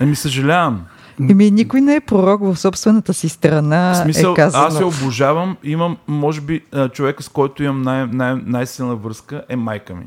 Еми, 0.00 0.16
съжалявам. 0.16 0.84
Еми, 1.30 1.50
никой 1.50 1.80
не 1.80 1.94
е 1.94 2.00
пророк 2.00 2.40
в 2.42 2.56
собствената 2.56 3.14
си 3.14 3.28
страна, 3.28 3.92
В 3.92 3.96
смисъл, 3.96 4.32
е 4.32 4.34
казано. 4.34 4.64
аз 4.64 4.80
я 4.80 4.86
обожавам. 4.86 5.56
Имам, 5.64 5.96
може 6.08 6.40
би, 6.40 6.64
човека, 6.92 7.22
с 7.22 7.28
който 7.28 7.62
имам 7.62 7.82
най- 7.82 8.06
най- 8.06 8.42
най-силна 8.46 8.96
връзка 8.96 9.42
е 9.48 9.56
майка 9.56 9.94
ми. 9.94 10.06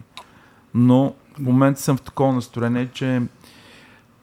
Но 0.73 1.13
в 1.35 1.39
момента 1.39 1.81
съм 1.81 1.97
в 1.97 2.01
такова 2.01 2.33
настроение, 2.33 2.89
че 2.93 3.21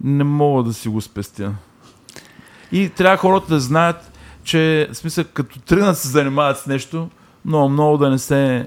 не 0.05 0.25
мога 0.25 0.63
да 0.63 0.75
си 0.75 0.89
го 0.89 1.01
спестя. 1.01 1.53
И 2.73 2.89
трябва 2.89 3.17
хората 3.17 3.47
да 3.55 3.61
знаят, 3.61 4.13
че 4.45 4.89
в 4.93 4.97
смисъл, 4.97 5.25
като 5.35 5.61
тръгнат 5.61 5.99
се 5.99 6.09
занимават 6.09 6.59
с 6.59 6.67
нещо, 6.67 7.09
много, 7.45 7.69
много 7.69 7.99
да 7.99 8.11
не 8.11 8.19
се 8.19 8.67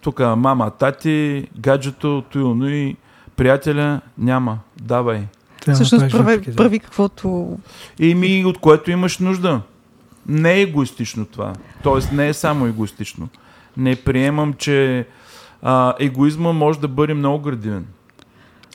тук 0.00 0.20
мама, 0.20 0.70
тати, 0.70 1.48
гаджето, 1.58 2.24
туилно 2.30 2.68
и 2.68 2.96
приятеля 3.36 4.00
няма. 4.18 4.58
Давай. 4.80 5.26
Трябва 5.64 5.78
да 5.78 5.84
Всъщност 5.84 6.02
направиш 6.02 6.24
прави, 6.24 6.36
въпреки, 6.36 6.50
да. 6.50 6.56
прави 6.56 6.78
каквото... 6.78 7.58
И 7.98 8.14
ми 8.14 8.44
от 8.44 8.58
което 8.58 8.90
имаш 8.90 9.18
нужда. 9.18 9.60
Не 10.26 10.52
е 10.52 10.60
егоистично 10.60 11.24
това. 11.24 11.52
Тоест 11.82 12.12
не 12.12 12.28
е 12.28 12.34
само 12.34 12.66
егоистично. 12.66 13.28
Не 13.76 13.96
приемам, 13.96 14.52
че 14.52 15.06
а, 15.62 15.94
егоизма 15.98 16.52
може 16.52 16.80
да 16.80 16.88
бъде 16.88 17.14
много 17.14 17.38
градивен. 17.38 17.86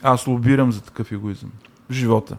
Аз 0.04 0.28
лобирам 0.28 0.72
за 0.72 0.82
такъв 0.82 1.12
егоизъм. 1.12 1.50
В 1.90 1.94
живота. 1.94 2.38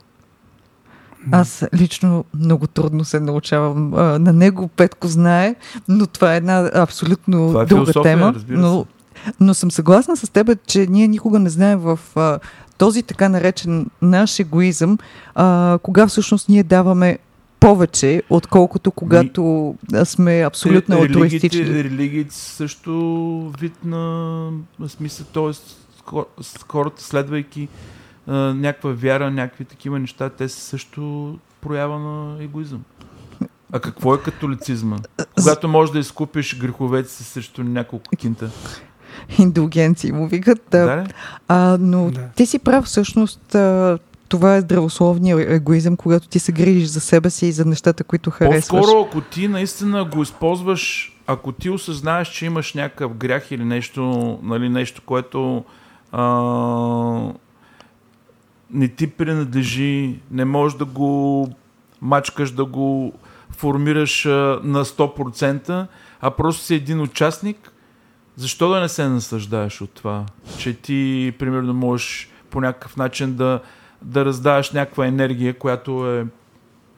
Аз 1.33 1.65
лично 1.75 2.25
много 2.35 2.67
трудно 2.67 3.05
се 3.05 3.21
научавам 3.21 3.95
а, 3.95 4.19
на 4.19 4.33
него. 4.33 4.69
Петко 4.69 5.09
знае, 5.09 5.55
но 5.89 6.07
това 6.07 6.35
е 6.35 6.37
една 6.37 6.71
абсолютно 6.75 7.49
Това 7.49 7.63
е 7.63 7.67
друга 7.67 8.03
тема. 8.03 8.35
Но, 8.49 8.87
но 9.41 9.55
съм 9.55 9.71
съгласна 9.71 10.17
с 10.17 10.33
теб, 10.33 10.67
че 10.67 10.87
ние 10.87 11.09
никога 11.09 11.39
не 11.39 11.51
знаем 11.51 11.79
в 11.79 11.99
а, 12.17 12.39
този 12.81 13.03
така 13.03 13.29
наречен 13.29 13.87
наш 14.03 14.39
егоизъм, 14.39 14.99
а, 15.35 15.79
кога 15.83 16.07
всъщност 16.07 16.49
ние 16.49 16.63
даваме 16.63 17.19
повече, 17.61 18.23
отколкото 18.31 18.91
когато 18.91 19.75
а, 19.95 20.05
сме 20.05 20.43
абсолютно 20.47 20.97
религиите, 20.97 21.19
алтруистични. 21.19 21.85
религиите 21.85 22.35
са 22.35 22.51
също 22.51 23.53
вид 23.61 23.85
на 23.85 24.51
смисъл, 24.89 25.27
т.е. 25.27 25.53
хората 26.69 27.03
следвайки 27.03 27.69
а, 28.27 28.35
някаква 28.37 28.91
вяра, 28.91 29.31
някакви 29.31 29.65
такива 29.65 29.99
неща, 29.99 30.29
те 30.29 30.49
са 30.49 30.61
също 30.61 31.39
проява 31.61 31.99
на 31.99 32.43
егоизъм. 32.43 32.85
А 33.73 33.81
какво 33.81 34.15
е 34.15 34.21
католицизма? 34.21 34.97
Когато 35.39 35.69
можеш 35.69 35.93
да 35.93 35.99
изкупиш 35.99 36.59
греховете 36.59 37.11
си 37.11 37.25
срещу 37.25 37.63
няколко 37.63 38.17
кинта. 38.17 38.51
Индулгенции 39.39 40.13
му 40.13 40.27
викат. 40.27 40.61
Да. 40.71 41.07
А, 41.49 41.77
но 41.81 42.11
Да. 42.11 42.29
ти 42.37 42.47
си 42.47 42.59
прав, 42.59 42.85
всъщност 42.85 43.55
а, 43.55 43.99
това 44.29 44.57
е 44.57 44.61
здравословния 44.61 45.55
егоизъм, 45.55 45.97
когато 45.97 46.29
ти 46.29 46.39
се 46.39 46.53
грижиш 46.53 46.89
за 46.89 47.01
себе 47.01 47.31
си 47.31 47.47
и 47.47 47.53
за 47.53 47.65
нещата, 47.65 48.05
които 48.05 48.31
харесваш. 48.31 48.81
По-скоро, 48.81 49.07
ако 49.09 49.21
ти 49.21 49.49
наистина 49.49 50.05
го 50.05 50.23
използваш, 50.23 51.13
ако 51.27 51.53
ти 51.53 51.71
осъзнаеш, 51.71 52.29
че 52.29 52.47
имаш 52.47 52.75
някакъв 52.75 53.15
грях 53.15 53.51
или 53.51 53.65
нещо, 53.65 54.39
нали, 54.43 54.69
нещо 54.69 55.03
което 55.07 55.65
а, 56.13 56.23
не 58.71 58.89
ти 58.89 59.07
принадлежи, 59.07 60.19
не 60.31 60.45
можеш 60.45 60.79
да 60.79 60.85
го 60.85 61.49
мачкаш, 62.01 62.51
да 62.51 62.65
го 62.65 63.13
формираш 63.51 64.27
а, 64.27 64.61
на 64.65 64.85
100%, 64.85 65.87
а 66.21 66.31
просто 66.31 66.63
си 66.65 66.75
един 66.75 67.01
участник, 67.01 67.73
защо 68.41 68.69
да 68.69 68.81
не 68.81 68.89
се 68.89 69.09
наслаждаеш 69.09 69.81
от 69.81 69.91
това? 69.91 70.27
Че 70.59 70.75
ти, 70.75 71.33
примерно, 71.39 71.75
можеш 71.75 72.31
по 72.51 72.61
някакъв 72.61 72.97
начин 72.97 73.35
да, 73.35 73.61
да 74.03 74.25
раздаваш 74.25 74.71
някаква 74.71 75.07
енергия, 75.07 75.59
която 75.59 76.21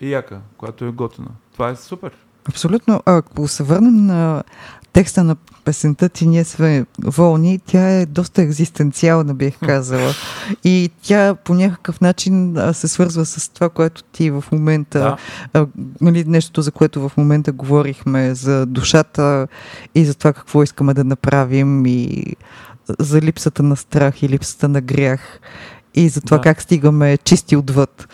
е 0.00 0.06
яка, 0.06 0.40
която 0.56 0.84
е 0.84 0.90
готина. 0.90 1.28
Това 1.52 1.68
е 1.68 1.76
супер. 1.76 2.12
Абсолютно. 2.49 3.02
Ако 3.06 3.49
се 3.49 3.62
върнем 3.62 4.06
на 4.06 4.42
текста 4.92 5.25
на 5.25 5.37
песента 5.64 6.08
ти 6.08 6.26
Ние 6.26 6.44
сме 6.44 6.87
волни, 7.04 7.61
тя 7.66 7.88
е 7.88 8.06
доста 8.06 8.42
екзистенциална, 8.42 9.34
бих 9.34 9.58
казала. 9.58 10.12
И 10.64 10.90
тя 11.02 11.34
по 11.34 11.54
някакъв 11.54 12.00
начин 12.00 12.56
се 12.72 12.88
свързва 12.88 13.26
с 13.26 13.49
това, 13.49 13.68
което 13.68 14.02
ти 14.02 14.30
в 14.30 14.44
момента, 14.52 15.16
да. 15.54 15.66
нали, 16.00 16.25
нещото, 16.25 16.62
за 16.62 16.72
което 16.72 17.08
в 17.08 17.16
момента 17.16 17.52
говорихме, 17.52 18.34
за 18.34 18.66
душата 18.66 19.49
и 19.94 20.04
за 20.04 20.14
това 20.14 20.32
какво 20.32 20.62
искаме 20.62 20.94
да 20.94 21.04
направим 21.04 21.87
и 21.87 22.37
за 22.99 23.20
липсата 23.20 23.62
на 23.62 23.76
страх 23.76 24.22
и 24.22 24.28
липсата 24.28 24.68
на 24.68 24.80
грях 24.80 25.40
и 25.94 26.08
за 26.08 26.20
това 26.20 26.37
да. 26.37 26.42
как 26.42 26.62
стигаме 26.62 27.18
чисти 27.18 27.56
отвъд. 27.56 28.08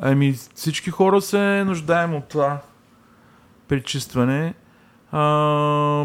Ами 0.00 0.38
всички 0.54 0.90
хора 0.90 1.20
се 1.20 1.64
нуждаем 1.64 2.14
от 2.14 2.28
това 2.28 2.60
пречистване. 3.68 4.54
А, 5.12 6.04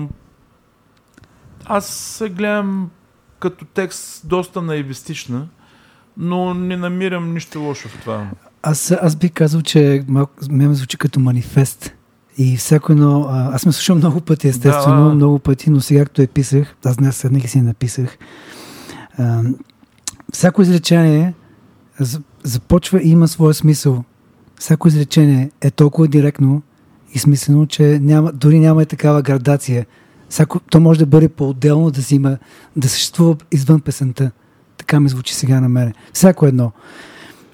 аз 1.66 1.88
се 1.88 2.30
гледам 2.30 2.90
като 3.40 3.66
текст 3.66 4.28
доста 4.28 4.62
наивистична, 4.62 5.48
но 6.18 6.54
не 6.54 6.78
намирам 6.78 7.34
нищо 7.34 7.60
лошо 7.60 7.88
в 7.88 8.02
това. 8.02 8.28
Аз, 8.64 8.92
аз 8.92 9.16
бих 9.16 9.32
казал, 9.34 9.62
че 9.62 10.04
малко, 10.08 10.34
ме 10.50 10.74
звучи 10.74 10.98
като 10.98 11.20
манифест. 11.20 11.94
И 12.38 12.58
всяко 12.58 12.92
едно... 12.92 13.26
Аз 13.30 13.66
ме 13.66 13.72
слушам 13.72 13.98
много 13.98 14.22
пъти, 14.22 14.48
естествено, 14.48 15.10
да. 15.10 15.16
много 15.16 15.40
пъти, 15.40 15.70
но 15.70 15.82
сега, 15.82 16.06
като 16.06 16.22
я 16.22 16.28
писах, 16.28 16.76
аз 16.86 16.98
днес 16.98 17.18
седнах 17.18 17.44
и 17.44 17.48
си 17.48 17.62
написах, 17.62 18.18
а, 19.18 19.44
всяко 20.34 20.62
изречение 20.62 21.34
започва 22.44 23.02
и 23.02 23.10
има 23.10 23.28
своя 23.28 23.54
смисъл. 23.54 24.04
Всяко 24.60 24.88
изречение 24.88 25.52
е 25.62 25.72
толкова 25.72 26.08
директно 26.08 26.62
и 27.14 27.20
смислено, 27.20 27.66
че 27.66 28.00
няма, 28.02 28.32
дори 28.32 28.60
няма 28.60 28.84
и 28.84 28.86
такава 28.86 29.22
градация. 29.22 29.86
Всяко, 30.30 30.60
то 30.60 30.80
може 30.80 31.00
да 31.00 31.06
бъде 31.06 31.30
по-отделно, 31.30 31.92
да 31.92 32.04
си 32.04 32.16
има, 32.16 32.38
да 32.76 32.90
съществува 32.90 33.36
извън 33.52 33.82
песента. 33.82 34.32
Така 34.78 35.00
ми 35.00 35.10
звучи 35.10 35.36
сега 35.36 35.62
на 35.62 35.70
мене. 35.70 35.94
Всяко 36.14 36.46
едно. 36.46 36.72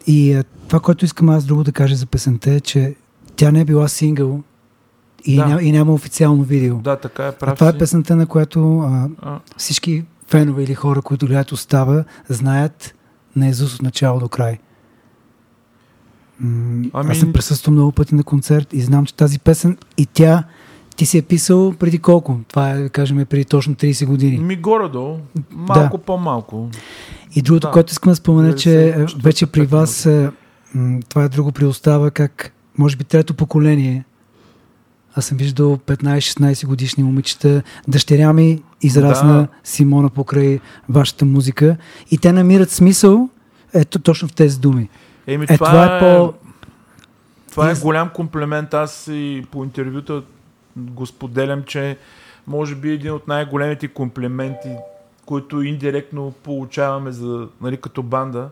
И 0.08 0.34
а, 0.34 0.44
това, 0.68 0.80
което 0.80 1.06
искам 1.06 1.30
аз 1.30 1.46
друго 1.46 1.63
да 1.63 1.72
кажа 1.72 1.96
за 1.96 2.06
песента 2.06 2.51
е, 2.51 2.60
че 2.60 2.96
тя 3.36 3.51
не 3.51 3.62
е 3.62 3.66
била 3.66 3.88
сингъл 3.88 4.44
и, 5.25 5.36
да. 5.36 5.46
няма, 5.46 5.62
и 5.62 5.72
няма 5.72 5.94
официално 5.94 6.44
видео. 6.44 6.78
Да, 6.78 6.96
така 6.96 7.28
е. 7.28 7.32
Прав 7.32 7.51
а 7.51 7.56
това 7.56 7.70
е 7.70 7.78
песента, 7.78 8.16
на 8.16 8.25
която 8.25 8.80
а, 8.80 9.10
а. 9.22 9.39
всички 9.58 10.06
фенове 10.28 10.63
или 10.63 10.74
хора, 10.74 11.01
които 11.01 11.28
гледат 11.28 11.51
остава, 11.51 12.04
знаят 12.30 12.96
на 13.36 13.48
Езус 13.48 13.75
от 13.75 13.82
начало 13.82 14.20
до 14.20 14.28
край. 14.30 14.60
Ами... 16.43 16.89
Аз 16.93 17.17
съм 17.17 17.34
присъствал 17.34 17.74
много 17.74 17.91
пъти 17.91 18.15
на 18.15 18.24
концерт 18.24 18.74
и 18.74 18.81
знам, 18.81 19.05
че 19.05 19.13
тази 19.13 19.39
песен 19.39 19.77
и 19.98 20.05
тя 20.05 20.43
ти 20.96 21.05
си 21.05 21.17
е 21.17 21.22
писал 21.22 21.74
преди 21.79 22.00
колко? 22.00 22.39
Това 22.48 22.72
е, 22.72 22.89
кажем, 22.89 23.25
преди 23.25 23.46
точно 23.46 23.75
30 23.75 24.05
години. 24.05 24.38
Ми 24.38 24.55
горе-долу. 24.55 25.17
Малко 25.51 25.98
да. 25.98 26.03
по-малко. 26.03 26.69
И 27.36 27.41
другото, 27.41 27.67
да. 27.67 27.72
което 27.72 27.91
искам 27.91 28.12
да 28.12 28.15
спомена, 28.15 28.55
че 28.55 28.89
е, 28.89 29.05
вече 29.24 29.46
при 29.46 29.65
вас 29.65 30.05
е, 30.05 30.29
това 31.10 31.24
е 31.24 31.29
друго 31.29 31.51
приостава, 31.51 32.12
как 32.12 32.53
може 32.77 32.97
би 32.97 33.04
трето 33.04 33.34
поколение. 33.34 34.06
Аз 35.15 35.25
съм 35.25 35.38
виждал 35.38 35.78
15-16 35.78 36.67
годишни 36.67 37.04
момичета. 37.04 37.62
Дъщеря 37.88 38.34
ми 38.34 38.63
израсна 38.82 39.34
да. 39.34 39.47
Симона 39.63 40.10
покрай 40.10 40.60
вашата 40.89 41.25
музика 41.25 41.78
и 42.12 42.17
те 42.17 42.32
намират 42.32 42.71
смисъл 42.71 43.30
ето 43.73 43.99
точно 43.99 44.28
в 44.28 44.34
тези 44.34 44.60
думи. 44.60 44.89
Еми, 45.30 45.46
е, 45.50 45.58
това, 45.58 45.70
това 45.70 45.94
е, 45.94 45.98
е 45.98 46.00
по... 46.00 46.34
Това 47.52 47.72
е 47.72 47.76
голям 47.76 48.10
комплимент. 48.10 48.74
Аз 48.74 49.08
и 49.08 49.46
по 49.52 49.63
интервюта 49.63 50.24
го 50.78 51.06
споделям, 51.06 51.63
че 51.63 51.98
може 52.48 52.76
би 52.76 52.92
един 52.92 53.12
от 53.12 53.28
най-големите 53.28 53.88
комплименти, 53.88 54.76
които 55.26 55.62
индиректно 55.62 56.34
получаваме 56.44 57.12
за, 57.12 57.48
нали, 57.62 57.78
като 57.78 58.04
банда. 58.04 58.50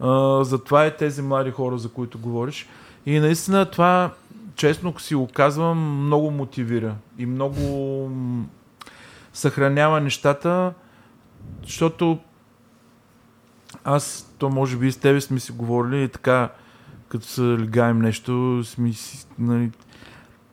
А, 0.00 0.44
за 0.44 0.64
това 0.64 0.84
е 0.84 0.96
тези 0.96 1.22
млади 1.22 1.50
хора, 1.50 1.78
за 1.78 1.88
които 1.88 2.18
говориш. 2.18 2.66
И 3.06 3.20
наистина 3.20 3.70
това, 3.70 4.10
честно 4.56 4.98
си 4.98 5.14
го 5.14 5.28
казвам, 5.34 6.06
много 6.06 6.30
мотивира 6.30 6.94
и 7.18 7.26
много 7.26 8.10
съхранява 9.32 10.00
нещата, 10.00 10.72
защото 11.62 12.18
аз, 13.84 14.34
то 14.38 14.50
може 14.50 14.76
би 14.76 14.92
с 14.92 14.96
тебе 14.96 15.20
сме 15.20 15.40
си 15.40 15.52
говорили 15.52 16.02
и 16.02 16.08
така, 16.08 16.48
като 17.08 17.26
се 17.26 17.42
легаем 17.42 17.98
нещо, 17.98 18.62
сме 18.64 18.92
си, 18.92 19.26
нали, 19.38 19.70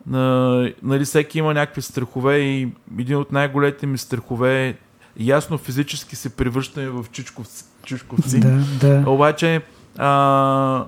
на, 0.07 0.73
нали, 0.83 1.05
всеки 1.05 1.39
има 1.39 1.53
някакви 1.53 1.81
страхове 1.81 2.37
и 2.37 2.71
един 2.99 3.17
от 3.17 3.31
най-големите 3.31 3.85
ми 3.85 3.97
страхове 3.97 4.67
е 4.67 4.75
ясно 5.17 5.57
физически 5.57 6.15
се 6.15 6.29
превръщаме 6.29 6.89
в 6.89 7.05
чучковци. 7.11 7.63
чучковци. 7.83 8.39
Да, 8.39 8.63
да. 8.81 9.09
Обаче, 9.09 9.61
а, 9.97 10.85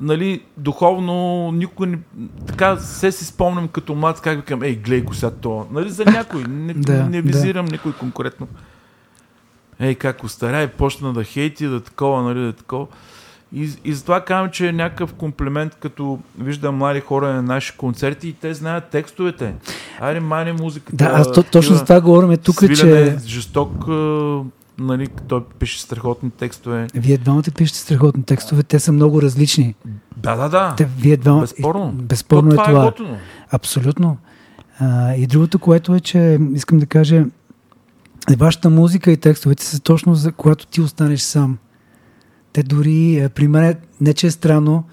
нали, 0.00 0.42
духовно 0.56 1.50
никой 1.52 1.86
не... 1.86 1.98
Така 2.46 2.76
се 2.76 3.12
си 3.12 3.24
спомням 3.24 3.68
като 3.68 3.94
млад, 3.94 4.20
как 4.20 4.36
викам, 4.36 4.62
ей, 4.62 4.76
гледай 4.76 5.00
го 5.00 5.14
сега 5.14 5.30
то. 5.30 5.66
Нали, 5.72 5.90
за 5.90 6.04
някой. 6.04 6.44
Не, 6.44 6.74
да, 6.74 7.04
не 7.04 7.22
визирам 7.22 7.66
да. 7.66 7.72
никой 7.72 7.92
конкретно 7.92 8.48
ей 9.86 9.94
как 9.94 10.24
остаря 10.24 10.62
и 10.62 10.66
почна 10.66 11.12
да 11.12 11.24
хейти, 11.24 11.66
да 11.66 11.80
такова, 11.80 12.22
нали, 12.22 12.40
да 12.40 12.52
такова. 12.52 12.86
И, 13.54 13.70
и 13.84 13.92
затова 13.92 14.20
казвам, 14.20 14.50
че 14.50 14.68
е 14.68 14.72
някакъв 14.72 15.14
комплимент, 15.14 15.76
като 15.80 16.18
виждам 16.38 16.76
млади 16.76 17.00
хора 17.00 17.32
на 17.32 17.42
наши 17.42 17.76
концерти 17.76 18.28
и 18.28 18.32
те 18.32 18.54
знаят 18.54 18.84
текстовете. 18.84 19.54
Айде, 20.00 20.20
мани 20.20 20.52
музиката. 20.52 20.96
Да, 20.96 21.04
аз 21.04 21.32
то, 21.32 21.42
точно 21.42 21.76
за 21.76 21.82
това 21.82 22.00
говорим 22.00 22.36
тук, 22.36 22.76
че... 22.76 23.16
Жесток, 23.26 23.86
нали, 24.78 25.08
той 25.28 25.44
пише 25.58 25.80
страхотни 25.80 26.30
текстове. 26.30 26.86
Вие 26.94 27.18
двамата 27.18 27.42
пишете 27.56 27.78
страхотни 27.78 28.22
текстове, 28.22 28.62
те 28.62 28.80
са 28.80 28.92
много 28.92 29.22
различни. 29.22 29.74
Да, 30.16 30.36
да, 30.36 30.48
да. 30.48 30.74
Те, 30.76 30.88
вие 30.98 31.16
двамата... 31.16 31.40
Безспорно. 31.40 31.92
Безспорно 31.92 32.54
то, 32.54 32.62
е 32.62 32.64
това. 32.64 32.86
Е 32.86 32.92
това. 32.92 33.16
Абсолютно. 33.50 34.16
А, 34.78 35.14
и 35.14 35.26
другото, 35.26 35.58
което 35.58 35.94
е, 35.94 36.00
че 36.00 36.38
искам 36.54 36.78
да 36.78 36.86
кажа, 36.86 37.24
вашата 38.30 38.70
музика 38.70 39.12
и 39.12 39.16
текстовете 39.16 39.64
са 39.64 39.80
точно 39.80 40.14
за 40.14 40.32
когато 40.32 40.66
ти 40.66 40.80
останеш 40.80 41.20
сам. 41.20 41.58
Те 42.52 42.62
дори, 42.62 43.16
е, 43.16 43.28
при 43.28 43.48
мен, 43.48 43.74
не 44.00 44.14
че 44.14 44.26
е 44.26 44.30
странно, 44.30 44.84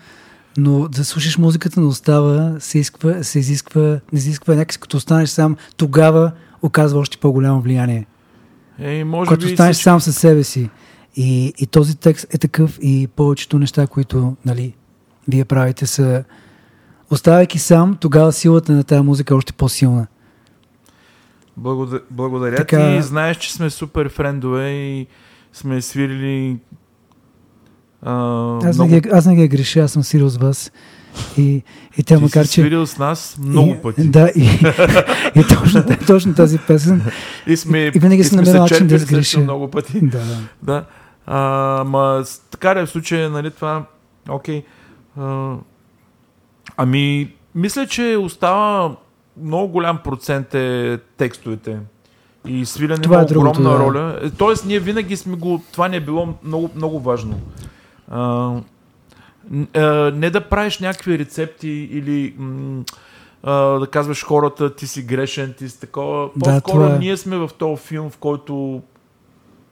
но 0.58 0.88
да 0.88 1.06
слушаш 1.06 1.38
музиката 1.38 1.82
на 1.82 1.88
остава 1.88 2.56
се, 2.60 2.78
изисква, 2.78 3.24
се 3.24 3.40
изисква, 3.40 3.82
не 3.82 4.20
изисква 4.20 4.56
някакси 4.56 4.80
като 4.80 4.98
останеш 4.98 5.30
сам, 5.30 5.56
тогава 5.78 6.32
оказва 6.62 7.00
още 7.00 7.18
по-голямо 7.18 7.62
влияние. 7.62 8.06
Е, 8.80 9.04
може 9.04 9.28
Когато 9.28 9.46
би 9.46 9.52
останеш 9.52 9.76
всички... 9.76 9.84
сам 9.84 10.02
със 10.02 10.18
себе 10.18 10.44
си. 10.44 10.70
И, 11.16 11.54
и 11.58 11.68
този 11.68 11.98
текст 11.98 12.34
е 12.34 12.38
такъв 12.38 12.80
и 12.82 13.08
повечето 13.16 13.60
неща, 13.60 13.88
които 13.88 14.36
нали, 14.46 14.74
вие 15.28 15.46
правите 15.46 15.86
са 15.86 16.24
оставайки 17.12 17.60
сам, 17.60 17.98
тогава 18.00 18.34
силата 18.34 18.72
на 18.72 18.84
тази 18.84 19.02
музика 19.02 19.34
е 19.34 19.38
още 19.38 19.54
по-силна. 19.54 20.08
Благодаря, 21.60 22.02
благодаря 22.12 22.56
така... 22.56 22.96
ти. 22.96 23.02
Знаеш, 23.02 23.38
че 23.38 23.54
сме 23.54 23.70
супер 23.70 24.10
френдове 24.10 24.70
и 24.70 25.08
сме 25.54 25.82
свирили 25.82 26.58
а, 28.02 28.70
аз, 28.70 28.76
много... 28.76 28.92
не 28.92 29.02
ги, 29.02 29.10
аз 29.10 29.26
не 29.26 29.36
ги 29.36 29.48
греша, 29.48 29.80
аз 29.80 29.92
съм 29.92 30.04
свирил 30.04 30.30
с 30.30 30.38
вас. 30.38 30.72
И, 31.38 31.64
и 31.98 32.04
тя, 32.04 32.18
Ти 32.18 32.24
макар 32.24 32.46
си 32.46 32.54
че. 32.54 32.62
свирил 32.62 32.86
с 32.86 32.98
нас 32.98 33.38
много 33.42 33.72
и, 33.72 33.82
пъти. 33.82 34.08
Да, 34.08 34.32
и, 34.36 34.44
и 35.36 35.44
точно, 35.48 35.84
точно 36.08 36.34
тази 36.34 36.58
песен. 36.58 37.02
И, 37.48 37.58
сме, 37.58 37.80
и 37.80 38.00
винаги 38.00 38.24
си 38.24 38.36
намерил 38.36 38.62
начин 38.62 38.88
да 38.88 38.98
сгреша. 38.98 39.40
много 39.40 39.72
пъти. 39.72 40.00
Да, 40.02 40.24
да. 40.64 40.86
А, 41.26 41.40
ма, 41.88 42.24
така 42.52 42.74
да 42.74 42.80
е 42.80 42.86
в 42.86 42.90
случая, 42.90 43.30
нали, 43.30 43.52
това, 43.52 43.86
окей. 44.30 44.64
А, 45.20 45.56
ами, 46.78 47.34
мисля, 47.56 47.88
че 47.88 48.18
остава 48.18 48.96
много 49.42 49.68
голям 49.68 49.98
процент 50.04 50.56
е 50.56 51.00
текстовете. 51.18 51.80
И 52.48 52.66
свилене 52.66 53.02
това 53.02 53.16
има 53.16 53.22
е 53.22 53.26
огромна 53.26 53.52
другото, 53.52 53.80
роля. 53.80 54.20
Да. 54.24 54.32
Тоест, 54.32 54.66
ние 54.66 54.80
винаги 54.80 55.18
сме 55.18 55.36
го. 55.36 55.64
Това 55.72 55.88
ни 55.88 55.96
е 55.96 56.00
било 56.00 56.34
много, 56.44 56.70
много 56.76 57.00
важно. 57.00 57.40
А, 58.12 58.52
а, 59.76 60.12
не 60.12 60.30
да 60.30 60.50
правиш 60.50 60.80
някакви 60.80 61.20
рецепти 61.20 61.70
или 61.70 62.34
м, 62.38 62.84
а, 63.44 63.54
да 63.54 63.88
казваш 63.88 64.24
хората, 64.26 64.76
ти 64.76 64.88
си 64.88 65.02
грешен, 65.02 65.54
ти 65.58 65.70
си 65.70 65.80
такова. 65.80 66.30
По-скоро 66.40 66.90
да, 66.90 66.96
е. 66.96 67.00
ние 67.00 67.18
сме 67.18 67.38
в 67.38 67.50
този 67.58 67.82
филм, 67.82 68.10
в 68.10 68.18
който 68.18 68.82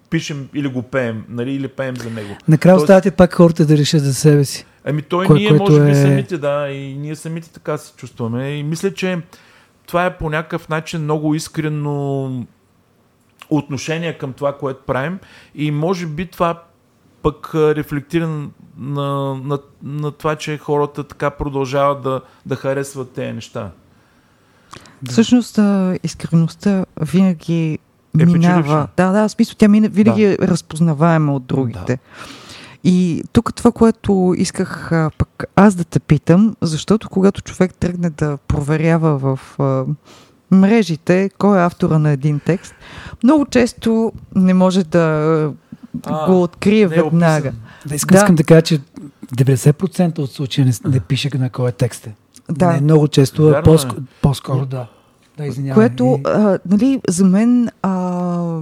пишем 0.09 0.49
или 0.53 0.67
го 0.67 0.81
пеем, 0.81 1.25
нали, 1.29 1.51
или 1.51 1.67
пеем 1.67 1.95
за 1.95 2.09
него. 2.09 2.35
Накрая 2.47 2.75
Тоест... 2.75 2.83
оставате 2.83 3.11
пак 3.11 3.33
хората 3.33 3.65
да 3.65 3.77
решат 3.77 4.01
за 4.01 4.13
себе 4.13 4.45
си. 4.45 4.65
Ами 4.85 5.01
той 5.01 5.25
Кое, 5.25 5.39
ние 5.39 5.51
може 5.51 5.81
би 5.81 5.91
е... 5.91 5.95
самите, 5.95 6.37
да, 6.37 6.69
и 6.69 6.97
ние 6.97 7.15
самите 7.15 7.49
така 7.49 7.77
се 7.77 7.93
чувстваме. 7.95 8.49
И 8.49 8.63
мисля, 8.63 8.93
че 8.93 9.21
това 9.87 10.05
е 10.05 10.17
по 10.17 10.29
някакъв 10.29 10.69
начин 10.69 11.01
много 11.01 11.35
искрено 11.35 12.31
отношение 13.49 14.17
към 14.17 14.33
това, 14.33 14.57
което 14.57 14.79
правим 14.85 15.19
и 15.55 15.71
може 15.71 16.05
би 16.05 16.25
това 16.25 16.63
пък 17.21 17.51
рефлектира 17.55 18.27
на, 18.27 19.35
на, 19.35 19.59
на 19.83 20.11
това, 20.11 20.35
че 20.35 20.57
хората 20.57 21.03
така 21.03 21.29
продължават 21.29 22.01
да, 22.01 22.21
да 22.45 22.55
харесват 22.55 23.11
тези 23.11 23.33
неща. 23.33 23.71
Да. 25.01 25.11
Всъщност, 25.11 25.59
искреността 26.03 26.85
винаги 27.01 27.79
е 28.19 28.25
минава. 28.25 28.87
Да, 28.97 29.11
да, 29.11 29.29
смисъл, 29.29 29.55
тя 29.57 29.67
винаги 29.67 30.25
да. 30.25 30.33
е 30.33 30.37
разпознаваема 30.37 31.35
от 31.35 31.45
другите. 31.45 31.95
Да. 31.95 31.97
И 32.83 33.23
тук 33.33 33.53
това, 33.53 33.71
което 33.71 34.35
исках 34.37 34.91
а, 34.91 35.11
пък 35.17 35.43
аз 35.55 35.75
да 35.75 35.83
те 35.83 35.99
питам, 35.99 36.55
защото 36.61 37.09
когато 37.09 37.41
човек 37.41 37.73
тръгне 37.73 38.09
да 38.09 38.37
проверява 38.47 39.17
в 39.17 39.59
а, 39.59 39.85
мрежите 40.51 41.29
кой 41.37 41.59
е 41.59 41.65
автора 41.65 41.99
на 41.99 42.09
един 42.09 42.39
текст, 42.39 42.75
много 43.23 43.45
често 43.45 44.11
не 44.35 44.53
може 44.53 44.83
да 44.83 45.51
а, 46.05 46.25
го 46.25 46.43
открие 46.43 46.81
е 46.81 46.87
веднага. 46.87 47.51
Да, 47.85 47.95
искам, 47.95 48.15
да. 48.15 48.17
искам 48.17 48.35
да 48.35 48.43
кажа, 48.43 48.61
че 48.61 48.81
90% 49.35 50.19
от 50.19 50.31
случая 50.31 50.65
не, 50.67 50.91
не 50.91 50.99
пише 50.99 51.29
на 51.33 51.49
кой 51.49 51.69
е 51.69 51.71
текст. 51.71 52.07
Да. 52.51 52.73
Не, 52.73 52.81
много 52.81 53.07
често, 53.07 53.49
а 53.49 53.63
по- 53.63 53.73
е. 53.73 53.77
по-скоро 54.21 54.65
да. 54.65 54.87
Да, 55.37 55.45
извинявай. 55.45 55.75
Което, 55.75 56.19
а, 56.25 56.59
нали, 56.69 57.01
за 57.07 57.25
мен 57.25 57.69
а, 57.81 58.59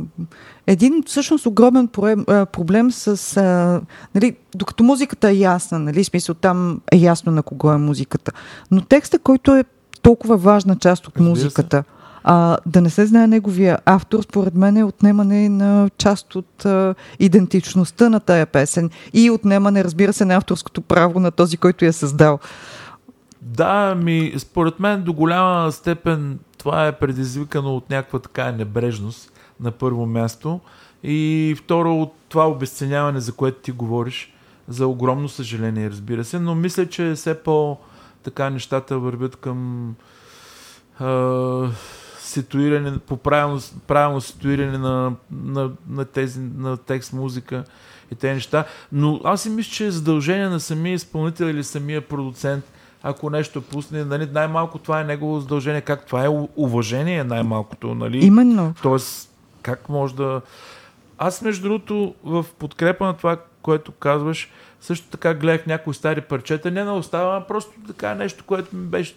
един 0.68 1.04
всъщност 1.06 1.46
огромен 1.46 1.90
а, 1.98 2.46
проблем 2.46 2.92
с... 2.92 3.38
А, 3.38 3.82
нали, 4.16 4.36
докато 4.56 4.84
музиката 4.84 5.30
е 5.30 5.36
ясна, 5.36 5.80
нали, 5.80 6.04
смисъл 6.04 6.36
там 6.36 6.82
е 6.92 6.98
ясно 6.98 7.32
на 7.32 7.44
кого 7.44 7.72
е 7.72 7.78
музиката, 7.78 8.32
но 8.72 8.82
текста, 8.82 9.20
който 9.20 9.56
е 9.56 9.64
толкова 10.02 10.38
важна 10.38 10.76
част 10.76 11.08
от 11.08 11.20
музиката, 11.20 11.84
а, 12.24 12.58
да 12.66 12.82
не 12.82 12.90
се 12.90 13.06
знае 13.06 13.28
неговия 13.28 13.80
автор, 13.86 14.22
според 14.22 14.56
мен 14.56 14.78
е 14.78 14.84
отнемане 14.84 15.50
на 15.50 15.90
част 15.98 16.36
от 16.36 16.66
а, 16.66 16.96
идентичността 17.20 18.10
на 18.10 18.20
тая 18.20 18.46
песен 18.46 18.90
и 19.14 19.32
отнемане, 19.32 19.84
разбира 19.84 20.14
се, 20.14 20.26
на 20.26 20.36
авторското 20.36 20.82
право 20.82 21.20
на 21.20 21.32
този, 21.32 21.58
който 21.58 21.86
я 21.86 21.90
е 21.90 21.94
създал. 21.94 22.40
Да, 23.42 23.96
ми, 23.96 24.34
според 24.38 24.80
мен 24.80 25.04
до 25.04 25.14
голяма 25.14 25.72
степен 25.72 26.40
това 26.66 26.88
е 26.88 27.00
предизвикано 27.00 27.76
от 27.76 27.90
някаква 27.90 28.20
така 28.20 28.52
небрежност 28.52 29.32
на 29.60 29.72
първо 29.72 30.06
място 30.06 30.60
и 31.04 31.56
второ 31.58 32.02
от 32.02 32.14
това 32.30 32.48
обесценяване, 32.50 33.20
за 33.20 33.34
което 33.34 33.62
ти 33.62 33.72
говориш, 33.72 34.34
за 34.68 34.88
огромно 34.88 35.30
съжаление, 35.30 35.90
разбира 35.90 36.24
се, 36.24 36.40
но 36.40 36.56
мисля, 36.56 36.86
че 36.90 37.14
все 37.16 37.44
по 37.44 37.78
така 38.24 38.50
нещата 38.50 39.00
вървят 39.00 39.36
към 39.36 39.90
а, 41.00 41.70
ситуиране, 42.20 43.00
по 43.00 43.18
правилно, 43.18 43.62
правилно 43.88 44.22
ситуиране 44.22 44.78
на, 44.78 45.14
на, 45.32 45.72
на, 45.90 46.06
тези, 46.06 46.40
на 46.40 46.78
текст, 46.78 47.14
музика 47.14 47.64
и 48.12 48.16
тези 48.16 48.34
неща. 48.34 48.66
Но 48.92 49.22
аз 49.24 49.42
си 49.42 49.50
мисля, 49.50 49.72
че 49.72 49.86
е 49.86 49.92
задължение 49.92 50.50
на 50.50 50.60
самия 50.60 50.94
изпълнител 50.94 51.46
или 51.46 51.64
самия 51.64 52.02
продуцент 52.02 52.72
ако 53.08 53.30
нещо 53.30 53.62
пусне, 53.62 54.06
нали, 54.06 54.30
най-малко 54.32 54.78
това 54.78 55.02
е 55.02 55.04
негово 55.04 55.40
задължение. 55.40 55.82
Как 55.82 56.06
това 56.06 56.26
е 56.26 56.30
уважение 56.56 57.24
най-малкото, 57.24 57.96
нали? 57.96 58.26
Именно. 58.26 58.74
Тоест, 58.82 59.32
как 59.62 59.90
може 59.90 60.16
да... 60.16 60.42
Аз, 61.18 61.42
между 61.42 61.64
другото, 61.64 62.16
в 62.24 62.46
подкрепа 62.60 63.06
на 63.06 63.14
това, 63.14 63.38
което 63.62 63.92
казваш, 63.92 64.50
също 64.82 65.08
така 65.08 65.34
гледах 65.34 65.66
някои 65.66 65.94
стари 65.94 66.22
парчета, 66.22 66.72
не 66.72 66.84
на 66.84 66.96
остава, 66.96 67.38
а 67.38 67.48
просто 67.48 67.72
така 67.88 68.16
нещо, 68.16 68.44
което 68.48 68.76
ми 68.76 68.86
беше 68.86 69.16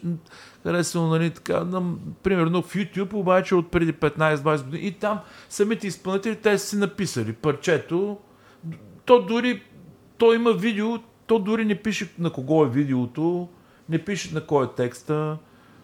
харесало, 0.63 1.07
нали, 1.07 1.31
така, 1.31 1.65
на, 1.65 1.83
примерно 2.23 2.63
в 2.63 2.75
YouTube, 2.75 3.13
обаче 3.13 3.55
от 3.55 3.71
преди 3.71 3.93
15-20 3.93 4.65
години. 4.65 4.87
И 4.87 4.93
там 4.93 5.21
самите 5.49 5.87
изпълнители, 5.87 6.37
те 6.37 6.59
са 6.59 6.67
си 6.67 6.77
написали 6.77 7.33
парчето, 7.33 8.19
то 9.05 9.23
дори, 9.23 9.63
то 10.19 10.33
има 10.33 10.53
видео, 10.53 10.99
то 11.27 11.39
дори 11.39 11.65
не 11.65 11.75
пише 11.75 12.09
на 12.19 12.31
кого 12.31 12.65
е 12.65 12.69
видеото, 12.69 13.49
не 13.89 13.99
пишат 13.99 14.33
на 14.33 14.41
кой 14.41 14.65
е 14.65 14.69
текста. 14.77 15.37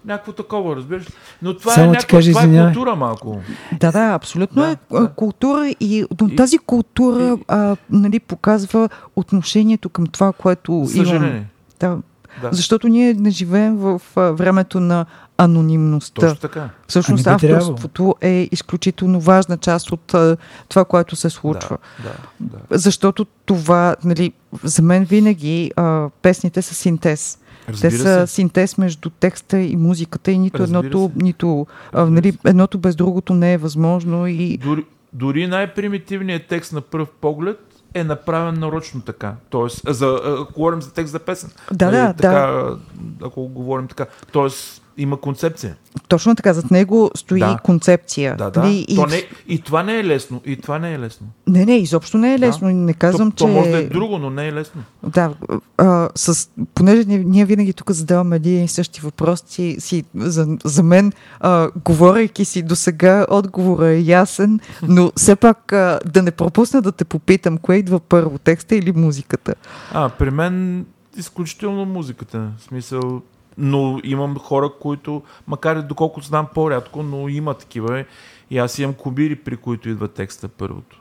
Някакво 0.04 0.32
такова, 0.32 0.76
разбираш. 0.76 1.06
Но 1.42 1.56
това 1.56 1.72
Само 1.72 1.86
е 1.86 1.90
някаква 1.90 2.18
кажа, 2.18 2.32
това 2.32 2.42
е 2.42 2.64
култура 2.64 2.96
малко. 2.96 3.40
Да, 3.80 3.92
да, 3.92 4.12
абсолютно 4.14 4.62
да, 4.62 4.70
е 4.70 4.76
да. 4.92 5.08
култура 5.08 5.74
и 5.80 6.04
но 6.20 6.36
тази 6.36 6.58
култура 6.58 7.38
и, 7.38 7.44
а, 7.48 7.76
нали, 7.90 8.20
показва 8.20 8.88
отношението 9.16 9.88
към 9.88 10.06
това, 10.06 10.32
което 10.32 10.86
съжаление. 10.88 11.46
Да, 11.80 11.98
да. 12.42 12.48
Защото 12.52 12.88
ние 12.88 13.14
не 13.14 13.30
живеем 13.30 13.76
в 13.76 14.00
а, 14.16 14.20
времето 14.20 14.80
на 14.80 15.06
анонимността. 15.38 16.20
Точно 16.20 16.40
така. 16.40 16.70
Всъщност 16.86 17.26
ами 17.26 17.34
авторството 17.34 18.14
е 18.20 18.48
изключително 18.52 19.20
важна 19.20 19.56
част 19.56 19.92
от 19.92 20.14
а, 20.14 20.36
това, 20.68 20.84
което 20.84 21.16
се 21.16 21.30
случва. 21.30 21.78
Да, 22.02 22.10
да, 22.40 22.58
да. 22.70 22.78
Защото 22.78 23.24
това, 23.24 23.96
нали, 24.04 24.32
за 24.62 24.82
мен 24.82 25.04
винаги 25.04 25.72
а, 25.76 26.08
песните 26.22 26.62
са 26.62 26.74
синтез. 26.74 27.38
Разбира 27.68 27.90
Те 27.90 27.96
са 27.98 28.26
се. 28.26 28.34
синтез 28.34 28.78
между 28.78 29.10
текста 29.10 29.58
и 29.58 29.76
музиката 29.76 30.30
и 30.30 30.38
нито 30.38 30.58
Разбира 30.58 30.78
едното, 30.78 31.10
се. 31.18 31.24
нито, 31.24 31.66
а, 31.92 32.06
нали, 32.06 32.38
едното 32.44 32.78
без 32.78 32.96
другото 32.96 33.34
не 33.34 33.52
е 33.52 33.58
възможно. 33.58 34.26
И... 34.26 34.58
Дори, 34.58 34.84
дори 35.12 35.46
най-примитивният 35.46 36.46
текст 36.48 36.72
на 36.72 36.80
пръв 36.80 37.08
поглед 37.20 37.60
е 37.94 38.04
направен 38.04 38.54
нарочно 38.60 39.00
така. 39.00 39.34
Тоест, 39.50 39.80
за, 39.88 40.20
ако 40.40 40.52
говорим 40.52 40.82
за 40.82 40.92
текст 40.92 41.12
за 41.12 41.18
песен. 41.18 41.50
Да, 41.72 41.84
нали, 41.86 41.96
да, 41.96 42.12
така, 42.12 42.30
да. 42.30 42.78
Ако 43.22 43.48
говорим 43.48 43.88
така. 43.88 44.06
Тоест, 44.32 44.82
има 44.96 45.20
концепция. 45.20 45.76
Точно 46.08 46.34
така, 46.34 46.52
зад 46.52 46.70
него 46.70 47.10
стои 47.14 47.40
да. 47.40 47.58
концепция. 47.64 48.36
Да, 48.36 48.50
да. 48.50 48.68
И, 48.68 48.86
и... 48.88 48.96
То 48.96 49.06
не, 49.06 49.22
и 49.48 49.58
това 49.60 49.82
не 49.82 49.98
е 49.98 50.04
лесно. 50.04 50.40
И 50.44 50.56
това 50.56 50.78
не 50.78 50.94
е 50.94 50.98
лесно. 50.98 51.26
Не, 51.46 51.64
не, 51.64 51.76
изобщо 51.76 52.18
не 52.18 52.34
е 52.34 52.38
лесно. 52.38 52.68
Да. 52.68 52.74
Не 52.74 52.94
казвам, 52.94 53.30
то, 53.30 53.36
че... 53.36 53.44
То 53.44 53.50
може 53.50 53.70
да 53.70 53.78
е 53.78 53.82
друго, 53.82 54.18
но 54.18 54.30
не 54.30 54.48
е 54.48 54.52
лесно. 54.52 54.82
Да, 55.02 55.34
а, 55.78 56.08
с, 56.14 56.48
понеже 56.74 57.04
ние, 57.04 57.18
ние 57.18 57.44
винаги 57.44 57.72
тук 57.72 57.90
задаваме 57.90 58.36
един 58.36 58.64
и 58.64 58.68
същи 58.68 59.00
въпрос, 59.00 59.44
си, 59.46 59.76
си, 59.78 60.04
за, 60.14 60.46
за 60.64 60.82
мен, 60.82 61.12
а, 61.40 61.70
говорейки 61.84 62.44
си 62.44 62.62
до 62.62 62.76
сега, 62.76 63.26
отговора 63.30 63.88
е 63.88 64.00
ясен, 64.00 64.60
но 64.82 65.12
все 65.16 65.36
пак 65.36 65.72
а, 65.72 66.00
да 66.06 66.22
не 66.22 66.30
пропусна 66.30 66.82
да 66.82 66.92
те 66.92 67.04
попитам, 67.04 67.58
кое 67.58 67.76
идва 67.76 68.00
първо, 68.00 68.38
текста 68.38 68.76
или 68.76 68.92
музиката? 68.92 69.54
А, 69.92 70.08
при 70.08 70.30
мен 70.30 70.86
изключително 71.16 71.84
музиката. 71.84 72.50
В 72.58 72.62
смисъл, 72.62 73.22
но 73.58 74.00
имам 74.04 74.38
хора, 74.38 74.70
които, 74.80 75.22
макар 75.46 75.76
и 75.76 75.82
доколкото 75.82 76.26
знам 76.26 76.46
по-рядко, 76.54 77.02
но 77.02 77.28
има 77.28 77.54
такива. 77.54 78.04
И 78.50 78.58
аз 78.58 78.78
имам 78.78 78.94
кубири, 78.94 79.36
при 79.36 79.56
които 79.56 79.88
идва 79.88 80.08
текста 80.08 80.48
първото. 80.48 81.00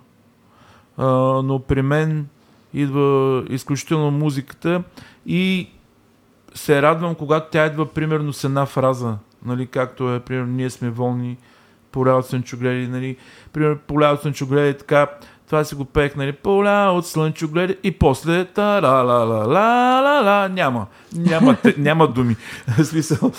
А, 0.98 1.06
но 1.44 1.60
при 1.60 1.82
мен 1.82 2.28
идва 2.74 3.44
изключително 3.50 4.12
музиката 4.12 4.84
и 5.26 5.70
се 6.56 6.82
радвам, 6.82 7.16
когато 7.16 7.52
тя 7.52 7.66
идва 7.66 7.86
примерно 7.86 8.34
с 8.34 8.44
една 8.44 8.66
фраза, 8.66 9.18
нали, 9.46 9.68
както 9.68 10.14
е, 10.14 10.20
примерно, 10.20 10.54
ние 10.54 10.70
сме 10.70 10.90
волни, 10.90 11.38
поля 11.92 12.18
от 12.18 12.26
слънчогледи, 12.26 12.88
нали, 12.88 13.18
примерно, 13.54 13.80
поля 13.88 14.06
от 14.06 14.22
слънчогледи, 14.22 14.78
така, 14.78 15.08
това 15.46 15.64
си 15.64 15.76
го 15.76 15.86
пеех, 15.86 16.16
нали, 16.16 16.32
поля 16.32 16.92
от 16.92 17.08
слънчогледи 17.08 17.78
и 17.84 17.92
после 17.92 18.46
та 18.46 18.64
ла 18.64 19.04
ла 19.04 19.14
ла 19.14 19.48
ла 19.48 20.02
ла 20.02 20.22
ла 20.24 20.50
няма, 20.50 20.86
няма, 21.16 21.56
те, 21.64 21.76
няма 21.78 22.08
думи. 22.08 22.36
смисъл. 22.84 23.32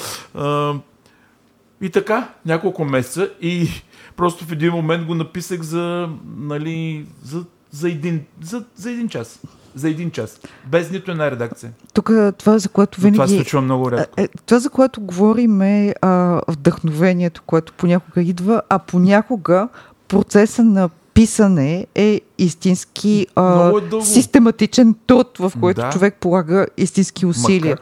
И 1.81 1.91
така, 1.91 2.29
няколко 2.47 2.85
месеца 2.85 3.31
и 3.41 3.69
просто 4.17 4.45
в 4.45 4.53
един 4.53 4.73
момент 4.73 5.07
го 5.07 5.15
написах 5.15 5.61
за, 5.61 6.09
нали, 6.37 7.07
за, 7.23 7.45
за, 7.71 7.89
един, 7.89 8.25
за, 8.43 8.65
за 8.77 8.91
един 8.91 9.09
час. 9.09 9.41
За 9.75 9.89
един 9.89 10.11
час. 10.11 10.41
Без 10.67 10.91
нито 10.91 11.11
една 11.11 11.31
редакция. 11.31 11.73
Тук 11.95 12.11
това, 12.39 12.59
за 12.59 12.69
което 12.69 13.01
винаги... 13.01 13.17
Това 13.17 13.29
се 13.29 13.35
случва 13.35 13.61
много 13.61 13.91
рядко. 13.91 14.21
Е, 14.21 14.29
това, 14.47 14.59
за 14.59 14.71
което 14.71 15.01
говорим 15.01 15.63
е 15.63 15.95
а, 16.01 16.41
вдъхновението, 16.49 17.43
което 17.47 17.73
понякога 17.73 18.23
идва, 18.23 18.63
а 18.69 18.79
понякога 18.79 19.69
процеса 20.09 20.65
на 20.65 20.91
писане 21.15 21.87
е 21.95 22.21
истински 22.39 23.27
а, 23.37 23.73
е 23.93 24.05
систематичен 24.05 24.95
труд, 25.07 25.39
в 25.39 25.53
който 25.61 25.81
да. 25.81 25.91
човек 25.91 26.17
полага 26.21 26.67
истински 26.77 27.27
усилия. 27.27 27.79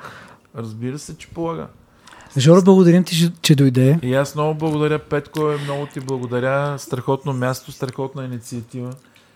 Разбира 0.56 0.98
се, 0.98 1.16
че 1.16 1.28
полага. 1.28 1.66
Жоро, 2.38 2.62
благодарим 2.62 3.04
ти, 3.04 3.32
че 3.42 3.54
дойде. 3.54 3.98
И 4.02 4.14
аз 4.14 4.34
много 4.34 4.54
благодаря, 4.54 4.98
Петко, 4.98 5.40
много 5.64 5.86
ти 5.86 6.00
благодаря. 6.00 6.78
Страхотно 6.78 7.32
място, 7.32 7.72
страхотна 7.72 8.24
инициатива. 8.24 8.90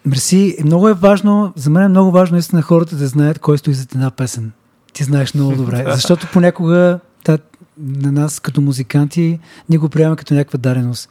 Мерси. 0.07 0.57
Много 0.65 0.89
е 0.89 0.95
важно, 0.95 1.53
за 1.57 1.71
мен 1.71 1.83
е 1.83 1.89
много 1.89 2.11
важно 2.11 2.35
наистина 2.35 2.63
хората 2.63 2.97
да 2.97 3.07
знаят 3.07 3.39
кой 3.39 3.59
стои 3.59 3.75
зад 3.75 3.95
една 3.95 4.11
песен. 4.11 4.53
Ти 4.93 5.05
знаеш 5.05 5.35
много 5.35 5.57
добре. 5.57 5.85
Защото 5.95 6.27
понякога 6.33 6.99
та, 7.25 7.39
на 7.79 8.13
нас 8.13 8.41
като 8.41 8.61
музиканти 8.61 9.39
ние 9.69 9.79
го 9.79 9.89
приемаме 9.89 10.17
като 10.17 10.35
някаква 10.35 10.59
дареност. 10.59 11.09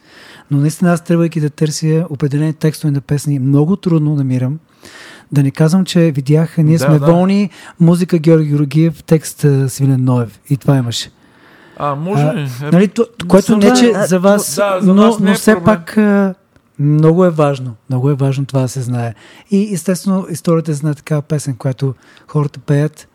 Но 0.50 0.58
наистина 0.58 0.92
аз 0.92 1.04
тръгвайки 1.04 1.40
да 1.40 1.50
търся 1.50 2.06
определени 2.10 2.54
текстове 2.54 2.90
на 2.90 3.00
песни, 3.00 3.38
много 3.38 3.76
трудно 3.76 4.14
намирам. 4.14 4.58
Да 5.32 5.42
не 5.42 5.50
казвам, 5.50 5.84
че 5.84 6.10
видях, 6.12 6.58
ние 6.58 6.78
Да, 6.78 6.84
сме 6.84 6.98
да. 6.98 7.06
волни, 7.06 7.50
музика 7.80 8.18
Георги 8.18 8.48
Георгиев, 8.48 9.02
текст 9.04 9.46
Свилен 9.68 10.04
Ноев. 10.04 10.40
И 10.50 10.56
това 10.56 10.76
имаше. 10.76 11.10
А, 11.76 11.94
може 11.94 12.22
А? 12.22 12.40
Е, 12.40 12.70
Нали, 12.72 12.88
то, 12.88 13.06
което 13.28 13.56
не, 13.56 13.72
че 13.72 13.92
мен, 13.92 14.06
за 14.06 14.20
вас, 14.20 14.54
да, 14.54 14.78
за 14.80 14.94
но, 14.94 15.16
но 15.20 15.30
е 15.30 15.34
все 15.34 15.54
проблем. 15.54 15.64
пак 15.64 15.98
много 16.78 17.24
е 17.24 17.30
важно. 17.30 17.74
Много 17.90 18.10
е 18.10 18.14
важно 18.14 18.46
това 18.46 18.60
да 18.60 18.68
се 18.68 18.80
знае. 18.82 19.14
И 19.50 19.74
естествено 19.74 20.26
историята 20.30 20.72
за 20.72 20.78
една 20.78 20.94
такава 20.94 21.22
песен, 21.22 21.56
която 21.56 21.94
хората 22.26 22.60
пеят 22.60 23.08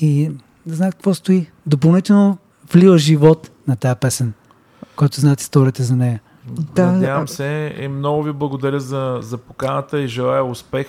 и 0.00 0.30
да 0.66 0.74
знаят 0.74 0.94
какво 0.94 1.14
стои. 1.14 1.46
Допълнително 1.66 2.38
влива 2.72 2.98
живот 2.98 3.50
на 3.68 3.76
тази 3.76 3.98
песен, 4.00 4.32
който 4.96 5.20
знаят 5.20 5.40
историята 5.40 5.82
за 5.82 5.96
нея. 5.96 6.20
Да, 6.74 6.92
Надявам 6.92 7.28
се 7.28 7.74
и 7.80 7.88
много 7.88 8.22
ви 8.22 8.32
благодаря 8.32 8.80
за, 8.80 9.18
за 9.22 9.38
поканата 9.38 10.00
и 10.00 10.08
желая 10.08 10.44
успех 10.44 10.86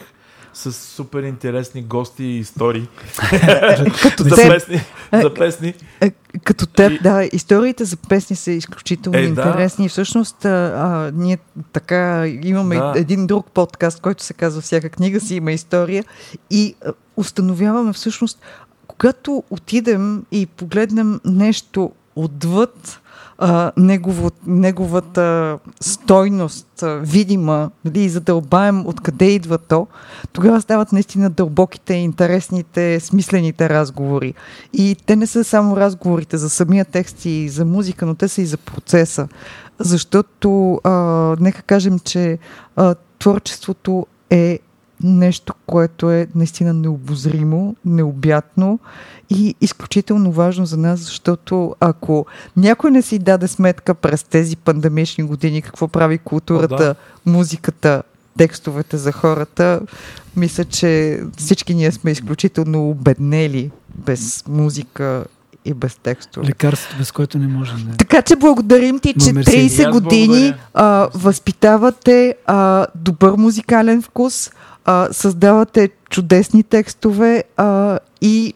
с 0.53 0.73
супер 0.73 1.23
интересни 1.23 1.81
гости 1.83 2.23
и 2.23 2.39
истории. 2.39 2.87
Като 4.01 4.23
за, 4.23 4.35
теб, 4.35 4.47
песни, 4.47 4.81
за 5.13 5.33
песни. 5.33 5.73
Е, 6.01 6.11
Като 6.43 6.65
теб, 6.65 6.91
И- 6.91 6.99
да, 6.99 7.29
историите 7.33 7.85
за 7.85 7.97
песни 7.97 8.35
са 8.35 8.51
изключително 8.51 9.19
Е, 9.19 9.21
да. 9.21 9.27
интересни. 9.27 9.85
И 9.85 9.89
всъщност, 9.89 10.45
а, 10.45 10.49
а, 10.77 11.11
ние 11.13 11.37
така 11.73 12.27
имаме 12.27 12.75
Да. 12.75 12.93
един 12.95 13.27
друг 13.27 13.51
подкаст, 13.51 13.99
който 13.99 14.23
се 14.23 14.33
казва 14.33 14.61
Всяка 14.61 14.89
книга 14.89 15.19
си 15.19 15.35
има 15.35 15.51
история. 15.51 16.03
И 16.49 16.75
а, 16.85 16.91
установяваме 17.17 17.93
всъщност, 17.93 18.39
когато 19.01 19.43
отидем 19.49 20.25
и 20.31 20.45
погледнем 20.45 21.19
нещо 21.25 21.91
отвъд 22.15 23.01
а, 23.37 23.71
негово, 23.77 24.31
неговата 24.47 25.59
стойност, 25.79 26.83
а, 26.83 26.95
видима, 26.95 27.71
нали, 27.85 28.01
и 28.01 28.09
задълбаем 28.09 28.87
откъде 28.87 29.25
идва 29.25 29.57
то, 29.57 29.87
тогава 30.33 30.61
стават 30.61 30.91
наистина 30.91 31.29
дълбоките, 31.29 31.93
интересните, 31.93 32.99
смислените 32.99 33.69
разговори. 33.69 34.33
И 34.73 34.95
те 35.05 35.15
не 35.15 35.27
са 35.27 35.43
само 35.43 35.77
разговорите 35.77 36.37
за 36.37 36.49
самия 36.49 36.85
текст 36.85 37.25
и 37.25 37.49
за 37.49 37.65
музика, 37.65 38.05
но 38.05 38.15
те 38.15 38.27
са 38.27 38.41
и 38.41 38.45
за 38.45 38.57
процеса. 38.57 39.27
Защото, 39.79 40.79
а, 40.83 40.91
нека 41.39 41.61
кажем, 41.61 41.99
че 41.99 42.39
а, 42.75 42.95
творчеството 43.19 44.05
е 44.29 44.59
нещо, 45.03 45.53
което 45.65 46.11
е 46.11 46.27
наистина 46.35 46.73
необозримо, 46.73 47.75
необятно 47.85 48.79
и 49.29 49.55
изключително 49.61 50.31
важно 50.31 50.65
за 50.65 50.77
нас, 50.77 50.99
защото 50.99 51.75
ако 51.79 52.25
някой 52.57 52.91
не 52.91 53.01
си 53.01 53.19
даде 53.19 53.47
сметка 53.47 53.93
през 53.93 54.23
тези 54.23 54.55
пандемични 54.55 55.23
години 55.23 55.61
какво 55.61 55.87
прави 55.87 56.17
културата, 56.17 56.73
О, 56.73 56.77
да. 56.77 56.95
музиката, 57.25 58.03
текстовете 58.37 58.97
за 58.97 59.11
хората, 59.11 59.81
мисля, 60.35 60.65
че 60.65 61.21
всички 61.37 61.75
ние 61.75 61.91
сме 61.91 62.11
изключително 62.11 62.89
обеднели 62.89 63.71
без 63.95 64.43
музика 64.47 65.25
и 65.65 65.73
без 65.73 65.95
текстове. 65.95 66.47
Лекарството, 66.47 66.95
без 66.97 67.11
което 67.11 67.37
не 67.37 67.47
можем. 67.47 67.77
Не. 67.87 67.97
Така 67.97 68.21
че 68.21 68.35
благодарим 68.35 68.99
ти, 68.99 69.13
че 69.13 69.33
Ма, 69.33 69.33
мерси. 69.33 69.69
30 69.69 69.79
И 69.79 69.83
аз 69.83 69.91
години 69.91 70.53
а, 70.73 71.09
възпитавате 71.13 72.35
а, 72.45 72.87
добър 72.95 73.33
музикален 73.33 74.01
вкус, 74.01 74.51
а, 74.85 75.07
създавате 75.11 75.89
чудесни 76.09 76.63
текстове 76.63 77.43
а, 77.57 77.99
и 78.21 78.53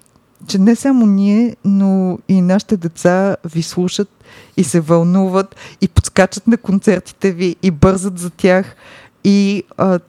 че 0.47 0.59
не 0.59 0.75
само 0.75 1.05
ние, 1.05 1.55
но 1.65 2.19
и 2.27 2.41
нашите 2.41 2.77
деца 2.77 3.35
ви 3.45 3.63
слушат 3.63 4.09
и 4.57 4.63
се 4.63 4.79
вълнуват 4.79 5.55
и 5.81 5.87
подскачат 5.87 6.47
на 6.47 6.57
концертите 6.57 7.31
ви 7.31 7.55
и 7.63 7.71
бързат 7.71 8.19
за 8.19 8.29
тях 8.29 8.75
и 9.23 9.63
а, 9.77 9.99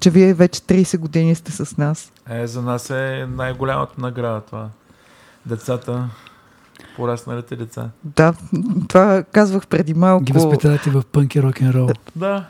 че 0.00 0.10
вие 0.10 0.34
вече 0.34 0.60
30 0.60 0.98
години 0.98 1.34
сте 1.34 1.52
с 1.52 1.76
нас. 1.76 2.12
Е, 2.30 2.46
за 2.46 2.62
нас 2.62 2.90
е 2.90 3.28
най-голямата 3.36 4.00
награда 4.00 4.40
това. 4.40 4.68
Децата, 5.46 6.08
порасналите 6.96 7.56
деца. 7.56 7.90
Да, 8.04 8.34
това 8.88 9.22
казвах 9.32 9.66
преди 9.66 9.94
малко. 9.94 10.24
Ги 10.24 10.32
възпитавате 10.32 10.90
в 10.90 11.02
пънк 11.12 11.34
и 11.34 11.42
рок-н-рол. 11.42 11.90
Да. 12.16 12.46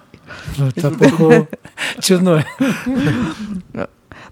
Това 0.76 0.98
по-хубаво. 0.98 1.46
Чудно 2.02 2.34
е. 2.34 2.44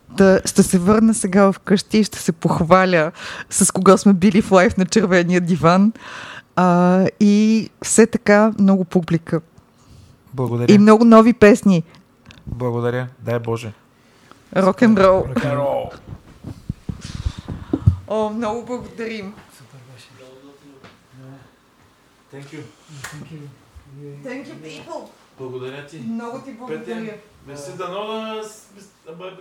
Да, 0.08 0.40
ще 0.44 0.62
се 0.62 0.78
върна 0.78 1.14
сега 1.14 1.52
вкъщи 1.52 1.98
и 1.98 2.04
ще 2.04 2.18
се 2.18 2.32
похваля 2.32 3.12
с 3.50 3.72
кого 3.72 3.98
сме 3.98 4.12
били 4.12 4.42
в 4.42 4.52
лайф 4.52 4.76
на 4.76 4.86
червения 4.86 5.40
диван. 5.40 5.92
А, 6.56 7.06
и 7.20 7.70
все 7.82 8.06
така 8.06 8.52
много 8.58 8.84
публика. 8.84 9.40
Благодаря. 10.34 10.74
И 10.74 10.78
много 10.78 11.04
нови 11.04 11.32
песни. 11.32 11.82
Благодаря. 12.46 13.08
Дай 13.20 13.38
Боже. 13.38 13.72
Рок 14.56 14.82
н 14.82 14.96
рол. 14.96 15.26
О, 18.08 18.30
много 18.30 18.64
благодарим. 18.66 19.34
Thank 22.32 22.52
you. 22.52 22.62
Thank 24.24 24.48
you, 24.48 24.54
people. 24.54 25.08
Благодаря 25.38 25.86
ти. 25.86 25.98
Много 25.98 26.40
ти 26.40 26.52
благодаря. 26.52 27.18
Merci 27.48 27.76
дано 27.76 28.06
да... 28.06 29.38